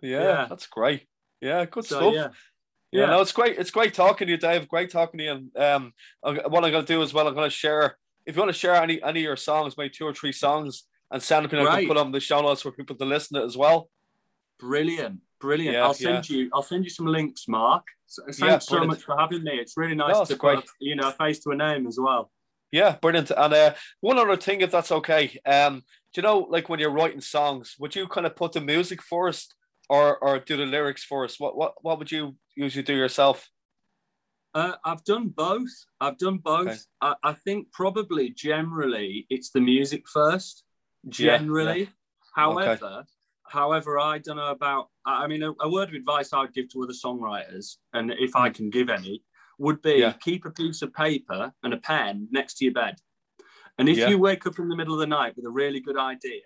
Yeah, 0.00 0.22
Yeah. 0.22 0.46
that's 0.48 0.66
great. 0.66 1.06
Yeah, 1.40 1.64
good 1.64 1.84
So 1.84 1.96
stuff. 2.00 2.14
yeah, 2.14 2.28
Yeah, 2.92 3.00
Yeah. 3.00 3.06
no, 3.10 3.20
it's 3.20 3.32
great. 3.32 3.58
It's 3.58 3.70
great 3.70 3.94
talking 3.94 4.26
to 4.26 4.30
you, 4.32 4.36
Dave. 4.38 4.68
Great 4.68 4.90
talking 4.90 5.18
to 5.18 5.24
you. 5.24 5.32
And 5.32 5.56
um, 5.56 5.92
what 6.22 6.64
I'm 6.64 6.70
going 6.70 6.72
to 6.72 6.82
do 6.82 7.02
as 7.02 7.12
well, 7.12 7.26
I'm 7.26 7.34
going 7.34 7.50
to 7.50 7.56
share. 7.64 7.96
If 8.26 8.36
you 8.36 8.40
want 8.42 8.50
to 8.52 8.58
share 8.58 8.74
any 8.74 9.02
any 9.02 9.20
of 9.20 9.24
your 9.24 9.36
songs, 9.36 9.74
maybe 9.78 9.90
two 9.90 10.04
or 10.04 10.12
three 10.12 10.32
songs, 10.32 10.84
and 11.10 11.22
I 11.22 11.46
can 11.46 11.64
Right. 11.64 11.88
put 11.88 11.96
on 11.96 12.12
the 12.12 12.20
show 12.20 12.40
notes 12.42 12.62
for 12.62 12.70
people 12.72 12.96
to 12.96 13.04
listen 13.04 13.38
to 13.40 13.44
as 13.44 13.56
well. 13.56 13.88
brilliant, 14.60 15.20
brilliant. 15.40 15.74
Yeah, 15.74 15.84
I'll 15.84 15.94
send 15.94 16.28
you, 16.28 16.50
I'll 16.52 16.62
send 16.62 16.84
you 16.84 16.90
some 16.90 17.06
links, 17.06 17.48
Mark. 17.48 17.84
So, 18.06 18.22
thanks 18.24 18.38
Yeah, 18.40 18.58
so 18.58 18.84
much 18.84 19.02
for 19.02 19.16
having 19.18 19.44
me. 19.44 19.52
It's 19.52 19.76
really 19.76 19.94
nice 19.94 20.14
No, 20.14 20.24
to 20.24 20.36
great. 20.36 20.60
put, 20.60 20.70
you 20.80 20.96
know, 20.96 21.08
a 21.08 21.12
face 21.12 21.38
to 21.40 21.50
a 21.50 21.56
name 21.56 21.86
as 21.86 21.98
well. 22.00 22.30
Yeah, 22.70 22.96
brilliant. 23.00 23.30
And 23.30 23.54
uh, 23.54 23.74
one 24.00 24.18
other 24.18 24.36
thing, 24.36 24.60
if 24.60 24.70
that's 24.70 24.92
okay, 24.92 25.38
um, 25.46 25.82
do 26.12 26.20
you 26.20 26.22
know, 26.22 26.38
like 26.50 26.68
when 26.68 26.80
you're 26.80 26.90
writing 26.90 27.20
songs, 27.20 27.76
would 27.78 27.94
you 27.96 28.06
kind 28.08 28.26
of 28.26 28.36
put 28.36 28.52
the 28.52 28.60
music 28.60 29.02
first, 29.02 29.54
or 29.88 30.18
or 30.18 30.38
do 30.38 30.56
the 30.56 30.66
lyrics 30.66 31.02
first? 31.02 31.40
What 31.40 31.56
what 31.56 31.74
what 31.82 31.98
would 31.98 32.12
you 32.12 32.36
usually 32.56 32.82
do 32.82 32.94
yourself? 32.94 33.48
Uh, 34.54 34.74
I've 34.84 35.04
done 35.04 35.28
both. 35.28 35.70
I've 36.00 36.18
done 36.18 36.38
both. 36.38 36.68
Okay. 36.68 36.78
I, 37.00 37.14
I 37.22 37.32
think 37.32 37.72
probably 37.72 38.30
generally 38.30 39.26
it's 39.30 39.50
the 39.50 39.60
music 39.60 40.08
first. 40.08 40.64
Yeah, 41.04 41.38
Generally, 41.38 41.90
however, 42.34 43.04
however, 43.50 43.98
I 43.98 44.18
don't 44.18 44.36
know 44.36 44.50
about. 44.50 44.88
I 45.04 45.26
mean, 45.26 45.42
a, 45.42 45.52
a 45.60 45.68
word 45.70 45.88
of 45.88 45.94
advice 45.94 46.32
I 46.32 46.40
would 46.40 46.54
give 46.54 46.68
to 46.70 46.82
other 46.82 46.92
songwriters, 46.92 47.76
and 47.92 48.12
if 48.12 48.36
I 48.36 48.50
can 48.50 48.70
give 48.70 48.88
any, 48.90 49.22
would 49.58 49.82
be 49.82 49.94
Hmm. 49.94 50.00
Yeah. 50.00 50.12
keep 50.20 50.44
a 50.44 50.50
piece 50.50 50.82
of 50.82 50.92
paper 50.94 51.52
and 51.62 51.74
a 51.74 51.78
pen 51.78 52.28
next 52.30 52.54
to 52.58 52.64
your 52.64 52.74
bed. 52.74 52.96
And 53.78 53.88
if 53.88 53.98
Yeah. 53.98 54.08
you 54.10 54.18
wake 54.18 54.46
up 54.46 54.58
in 54.58 54.68
the 54.68 54.76
middle 54.76 54.94
of 54.94 55.00
the 55.00 55.06
night 55.06 55.36
with 55.36 55.44
a 55.44 55.50
really 55.50 55.80
good 55.80 55.96
idea, 55.96 56.42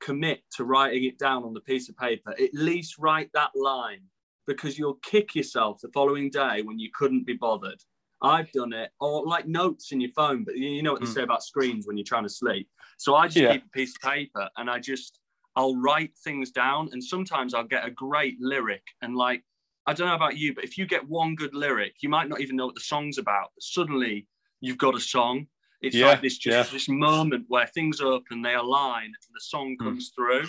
commit 0.00 0.44
to 0.52 0.64
writing 0.64 1.04
it 1.04 1.18
down 1.18 1.42
on 1.44 1.52
the 1.54 1.60
piece 1.60 1.88
of 1.88 1.96
paper. 1.96 2.30
At 2.30 2.54
least 2.54 2.98
write 2.98 3.30
that 3.32 3.50
line 3.54 4.02
because 4.46 4.78
you'll 4.78 4.94
kick 5.02 5.34
yourself 5.34 5.80
the 5.80 5.88
following 5.88 6.30
day 6.30 6.62
when 6.62 6.78
you 6.78 6.90
couldn't 6.94 7.24
be 7.26 7.34
bothered. 7.34 7.82
I've 8.22 8.50
done 8.52 8.72
it, 8.72 8.90
or 9.00 9.24
like 9.26 9.46
notes 9.46 9.92
in 9.92 10.00
your 10.00 10.10
phone, 10.12 10.42
but 10.44 10.56
you 10.56 10.68
you 10.68 10.82
know 10.82 10.92
what 10.92 11.00
they 11.00 11.06
Mm. 11.06 11.14
say 11.14 11.22
about 11.22 11.42
screens 11.42 11.86
when 11.86 11.96
you're 11.96 12.04
trying 12.04 12.24
to 12.24 12.28
sleep. 12.28 12.68
So 12.96 13.14
I 13.14 13.26
just 13.26 13.38
Yeah. 13.38 13.52
keep 13.52 13.64
a 13.64 13.68
piece 13.68 13.94
of 13.96 14.02
paper 14.02 14.48
and 14.56 14.68
I 14.70 14.78
just 14.80 15.17
I'll 15.58 15.76
write 15.76 16.12
things 16.24 16.52
down, 16.52 16.88
and 16.92 17.02
sometimes 17.02 17.52
I'll 17.52 17.64
get 17.76 17.84
a 17.84 17.90
great 17.90 18.36
lyric 18.40 18.84
and 19.02 19.16
like 19.16 19.42
I 19.88 19.92
don't 19.94 20.06
know 20.08 20.14
about 20.22 20.36
you, 20.36 20.54
but 20.54 20.64
if 20.64 20.76
you 20.78 20.84
get 20.86 21.08
one 21.08 21.34
good 21.34 21.54
lyric, 21.54 21.94
you 22.02 22.10
might 22.10 22.28
not 22.28 22.40
even 22.42 22.56
know 22.56 22.66
what 22.66 22.74
the 22.74 22.88
song's 22.94 23.16
about, 23.18 23.48
but 23.54 23.62
suddenly 23.62 24.26
you've 24.60 24.76
got 24.86 24.94
a 24.94 25.00
song. 25.00 25.46
It's 25.80 25.96
Yeah, 25.96 26.08
like 26.08 26.20
this 26.22 26.36
just 26.38 26.54
yeah. 26.68 26.72
this 26.76 26.88
moment 26.88 27.46
where 27.48 27.66
things 27.66 28.00
open, 28.00 28.42
they 28.42 28.54
align, 28.54 29.06
and 29.06 29.32
the 29.38 29.40
song 29.54 29.76
Hmm. 29.78 29.84
comes 29.86 30.04
through. 30.14 30.44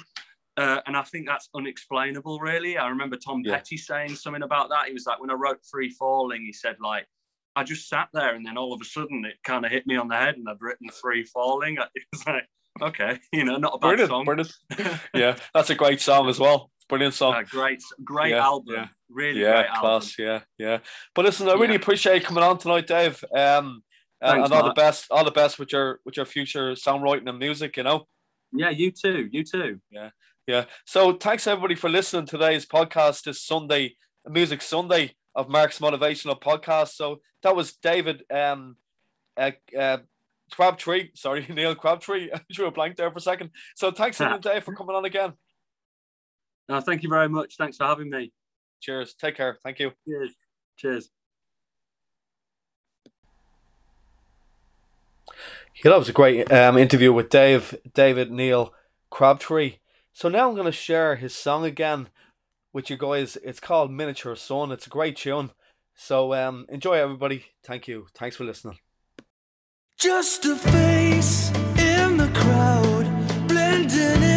Uh, 0.58 0.82
and 0.88 0.98
I 0.98 1.04
think 1.04 1.26
that's 1.26 1.48
unexplainable, 1.56 2.40
really. 2.40 2.78
I 2.78 2.90
remember 2.90 3.16
Tom 3.18 3.42
Yeah. 3.46 3.56
Petty 3.56 3.78
saying 3.78 4.16
something 4.16 4.44
about 4.44 4.68
that. 4.72 4.88
He 4.88 4.94
was 4.94 5.06
like, 5.06 5.20
when 5.22 5.32
I 5.32 5.36
wrote 5.36 5.60
Free 5.72 5.90
Falling, 5.90 6.42
he 6.46 6.52
said, 6.52 6.76
like, 6.82 7.08
I 7.56 7.64
just 7.64 7.88
sat 7.88 8.10
there 8.14 8.36
and 8.36 8.46
then 8.46 8.58
all 8.58 8.74
of 8.74 8.82
a 8.82 8.86
sudden 8.86 9.24
it 9.26 9.38
kind 9.46 9.64
of 9.66 9.72
hit 9.72 9.88
me 9.88 9.96
on 9.96 10.10
the 10.10 10.18
head 10.18 10.36
and 10.36 10.50
I'd 10.50 10.62
written 10.62 10.90
Free 10.90 11.24
Falling. 11.24 11.78
It 11.96 12.06
was 12.12 12.28
like, 12.28 12.48
okay, 12.82 13.20
you 13.34 13.44
know, 13.44 13.58
not 13.58 13.74
a 13.76 13.78
bad 13.80 13.88
Brilliant, 13.88 14.10
song. 14.10 14.26
brilliant. 14.26 14.52
Yeah, 15.14 15.36
that's 15.54 15.70
a 15.70 15.76
great 15.76 16.02
song 16.02 16.30
as 16.30 16.40
well. 16.40 16.72
Brilliant 16.88 17.14
song. 17.14 17.36
Uh, 17.36 17.44
great, 17.44 17.82
great 18.04 18.32
Yeah, 18.32 18.44
album. 18.44 18.74
yeah. 18.76 18.88
Really 19.10 19.42
yeah, 19.42 19.54
great 19.62 19.66
album. 19.68 19.82
class. 19.82 20.18
Yeah, 20.20 20.40
yeah. 20.58 20.80
But 21.16 21.26
listen, 21.26 21.48
I 21.48 21.54
really 21.54 21.70
Yeah. 21.70 21.76
appreciate 21.76 22.22
you 22.22 22.28
coming 22.28 22.44
on 22.44 22.58
tonight, 22.58 22.88
Dave. 22.88 23.24
Um, 23.36 23.84
and, 24.22 24.32
Thanks, 24.32 24.46
and 24.46 24.54
all 24.54 24.64
the 24.68 24.74
best, 24.74 25.06
all 25.12 25.24
the 25.24 25.32
best 25.32 25.60
with 25.60 25.72
your 25.72 26.00
with 26.06 26.18
your 26.18 26.26
future 26.26 26.72
songwriting 26.74 27.30
and 27.30 27.38
music. 27.40 27.78
You 27.78 27.84
know. 27.84 28.08
Yeah, 28.52 28.70
you 28.72 28.92
too. 28.92 29.30
You 29.32 29.44
too. 29.44 29.80
Yeah. 29.92 30.10
Yeah. 30.48 30.66
So 30.86 31.14
thanks 31.14 31.46
everybody 31.46 31.76
for 31.76 31.90
listening 31.90 32.26
to 32.26 32.32
today's 32.38 32.66
podcast 32.66 33.24
this 33.24 33.44
Sunday, 33.46 33.96
Music 34.28 34.62
Sunday 34.64 35.14
of 35.36 35.48
Mark's 35.48 35.78
Motivational 35.80 36.42
Podcast. 36.42 36.90
So 36.96 37.22
that 37.44 37.56
was 37.56 37.74
David 37.74 38.24
um 38.34 38.76
uh, 39.38 39.52
uh 39.78 39.98
Crabtree, 40.52 41.12
sorry, 41.16 41.46
Neil 41.50 41.76
Crabtree. 41.76 42.30
I 42.34 42.42
drew 42.52 42.68
a 42.68 42.72
blank 42.72 42.96
there 42.96 43.12
for 43.12 43.18
a 43.18 43.22
second. 43.22 43.52
So 43.76 43.92
thanks 43.92 44.20
again, 44.20 44.42
Dave, 44.42 44.64
for 44.64 44.76
coming 44.76 44.96
on 44.96 45.06
again. 45.06 45.34
No, 46.68 46.80
thank 46.82 47.04
you 47.04 47.10
very 47.10 47.30
much. 47.30 47.56
Thanks 47.58 47.78
for 47.78 47.86
having 47.86 48.10
me. 48.10 48.32
Cheers. 48.82 49.16
Take 49.16 49.36
care. 49.36 49.58
Thank 49.64 49.80
you. 49.80 49.92
Cheers. 50.08 50.34
Cheers. 50.78 51.10
Yeah, 55.84 55.92
that 55.92 56.00
was 56.00 56.10
a 56.10 56.14
great 56.14 56.52
um, 56.52 56.78
interview 56.78 57.14
with 57.14 57.30
Dave, 57.30 57.76
David 57.94 58.32
Neil 58.32 58.74
Crabtree. 59.10 59.78
So 60.14 60.28
now 60.28 60.48
I'm 60.48 60.56
going 60.56 60.66
to 60.66 60.72
share 60.72 61.16
his 61.16 61.34
song 61.34 61.64
again 61.64 62.10
with 62.74 62.90
you 62.90 62.98
guys. 62.98 63.38
It's 63.44 63.60
called 63.60 63.92
Miniature 63.92 64.36
Sun. 64.36 64.72
It's 64.72 64.88
a 64.88 64.90
great 64.90 65.16
tune. 65.16 65.52
So 65.96 66.34
um, 66.34 66.66
enjoy, 66.70 66.94
everybody. 66.94 67.46
Thank 67.64 67.88
you. 67.88 68.08
Thanks 68.14 68.36
for 68.36 68.44
listening. 68.44 68.80
Just 70.00 70.46
a 70.46 70.56
face 70.56 71.50
in 71.78 72.16
the 72.16 72.32
crowd, 72.34 73.06
blending 73.50 74.24
in, 74.24 74.29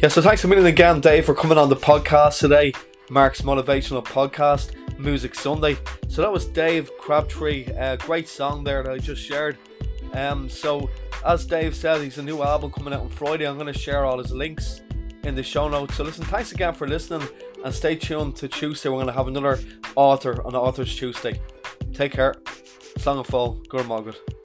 Yeah, 0.00 0.06
so 0.06 0.22
thanks 0.22 0.44
a 0.44 0.48
million 0.48 0.66
again, 0.66 1.00
Dave, 1.00 1.24
for 1.26 1.34
coming 1.34 1.58
on 1.58 1.68
the 1.68 1.74
podcast 1.74 2.38
today. 2.38 2.72
Mark's 3.10 3.40
motivational 3.40 4.04
podcast, 4.04 4.70
Music 4.96 5.34
Sunday. 5.34 5.76
So 6.06 6.22
that 6.22 6.30
was 6.30 6.46
Dave 6.46 6.88
Crabtree, 6.98 7.66
a 7.76 7.96
great 7.96 8.28
song 8.28 8.62
there 8.62 8.84
that 8.84 8.92
I 8.92 8.98
just 8.98 9.20
shared. 9.20 9.58
Um, 10.12 10.48
so 10.48 10.88
as 11.26 11.44
Dave 11.44 11.74
said, 11.74 12.00
he's 12.00 12.16
a 12.18 12.22
new 12.22 12.44
album 12.44 12.70
coming 12.70 12.94
out 12.94 13.00
on 13.00 13.08
Friday. 13.08 13.44
I'm 13.44 13.58
going 13.58 13.72
to 13.72 13.76
share 13.76 14.04
all 14.04 14.18
his 14.18 14.30
links 14.30 14.82
in 15.24 15.34
the 15.34 15.42
show 15.42 15.68
notes. 15.68 15.96
So 15.96 16.04
listen, 16.04 16.24
thanks 16.26 16.52
again 16.52 16.74
for 16.74 16.86
listening, 16.86 17.26
and 17.64 17.74
stay 17.74 17.96
tuned 17.96 18.36
to 18.36 18.46
Tuesday. 18.46 18.90
We're 18.90 18.98
going 18.98 19.08
to 19.08 19.12
have 19.14 19.26
another 19.26 19.58
author 19.96 20.46
on 20.46 20.54
Authors 20.54 20.94
Tuesday. 20.94 21.40
Take 21.92 22.12
care. 22.12 22.36
Song 22.98 23.18
of 23.18 23.26
Fall. 23.26 23.60
Good 23.68 23.88
Margaret. 23.88 24.37